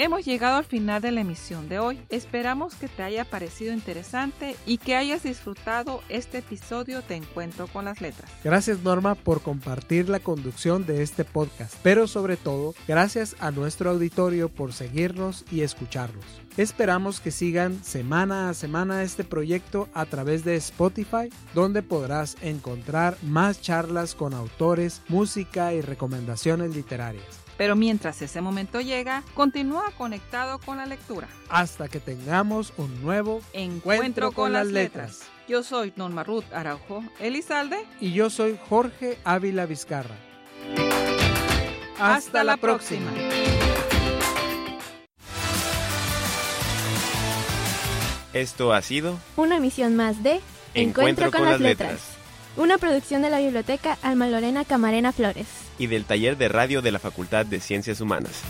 Hemos 0.00 0.24
llegado 0.24 0.58
al 0.58 0.64
final 0.64 1.02
de 1.02 1.10
la 1.10 1.22
emisión 1.22 1.68
de 1.68 1.80
hoy. 1.80 2.00
Esperamos 2.08 2.76
que 2.76 2.86
te 2.86 3.02
haya 3.02 3.24
parecido 3.24 3.72
interesante 3.72 4.54
y 4.64 4.78
que 4.78 4.94
hayas 4.94 5.24
disfrutado 5.24 6.04
este 6.08 6.38
episodio 6.38 7.02
de 7.02 7.16
Encuentro 7.16 7.66
con 7.66 7.86
las 7.86 8.00
Letras. 8.00 8.30
Gracias 8.44 8.84
Norma 8.84 9.16
por 9.16 9.42
compartir 9.42 10.08
la 10.08 10.20
conducción 10.20 10.86
de 10.86 11.02
este 11.02 11.24
podcast, 11.24 11.74
pero 11.82 12.06
sobre 12.06 12.36
todo 12.36 12.76
gracias 12.86 13.34
a 13.40 13.50
nuestro 13.50 13.90
auditorio 13.90 14.48
por 14.48 14.72
seguirnos 14.72 15.44
y 15.50 15.62
escucharnos. 15.62 16.24
Esperamos 16.56 17.20
que 17.20 17.32
sigan 17.32 17.82
semana 17.82 18.50
a 18.50 18.54
semana 18.54 19.02
este 19.02 19.24
proyecto 19.24 19.88
a 19.94 20.06
través 20.06 20.44
de 20.44 20.54
Spotify, 20.54 21.28
donde 21.54 21.82
podrás 21.82 22.36
encontrar 22.40 23.16
más 23.22 23.60
charlas 23.60 24.14
con 24.14 24.32
autores, 24.32 25.02
música 25.08 25.74
y 25.74 25.80
recomendaciones 25.80 26.76
literarias. 26.76 27.47
Pero 27.58 27.74
mientras 27.74 28.22
ese 28.22 28.40
momento 28.40 28.80
llega, 28.80 29.24
continúa 29.34 29.90
conectado 29.98 30.60
con 30.60 30.76
la 30.76 30.86
lectura. 30.86 31.26
Hasta 31.50 31.88
que 31.88 31.98
tengamos 31.98 32.72
un 32.76 33.02
nuevo 33.02 33.42
Encuentro, 33.52 34.30
con, 34.30 34.52
las 34.52 34.68
letras. 34.68 35.22
Yo 35.48 35.64
soy 35.64 35.92
Norma 35.96 36.22
Ruth 36.22 36.44
Araujo 36.54 37.02
Elizalde. 37.18 37.84
Y 38.00 38.12
yo 38.12 38.30
soy 38.30 38.58
Jorge 38.68 39.18
Ávila 39.24 39.66
Vizcarra. 39.66 40.14
Hasta, 41.98 42.44
la 42.44 42.56
próxima. 42.56 43.10
Esto 48.32 48.72
ha 48.72 48.82
sido 48.82 49.18
Una 49.36 49.56
emisión 49.56 49.96
más 49.96 50.22
de 50.22 50.40
Encuentro 50.74 51.32
con 51.32 51.44
las 51.44 51.60
letras. 51.60 52.02
Una 52.56 52.78
producción 52.78 53.22
de 53.22 53.30
la 53.30 53.40
biblioteca 53.40 53.98
Alma 54.02 54.28
Lorena 54.28 54.64
Camarena 54.64 55.10
Flores. 55.10 55.67
Y 55.78 55.86
del 55.86 56.04
taller 56.04 56.36
de 56.36 56.48
radio 56.48 56.82
de 56.82 56.92
la 56.92 56.98
Facultad 56.98 57.46
de 57.46 57.60
Ciencias 57.60 58.00
Humanas. 58.00 58.42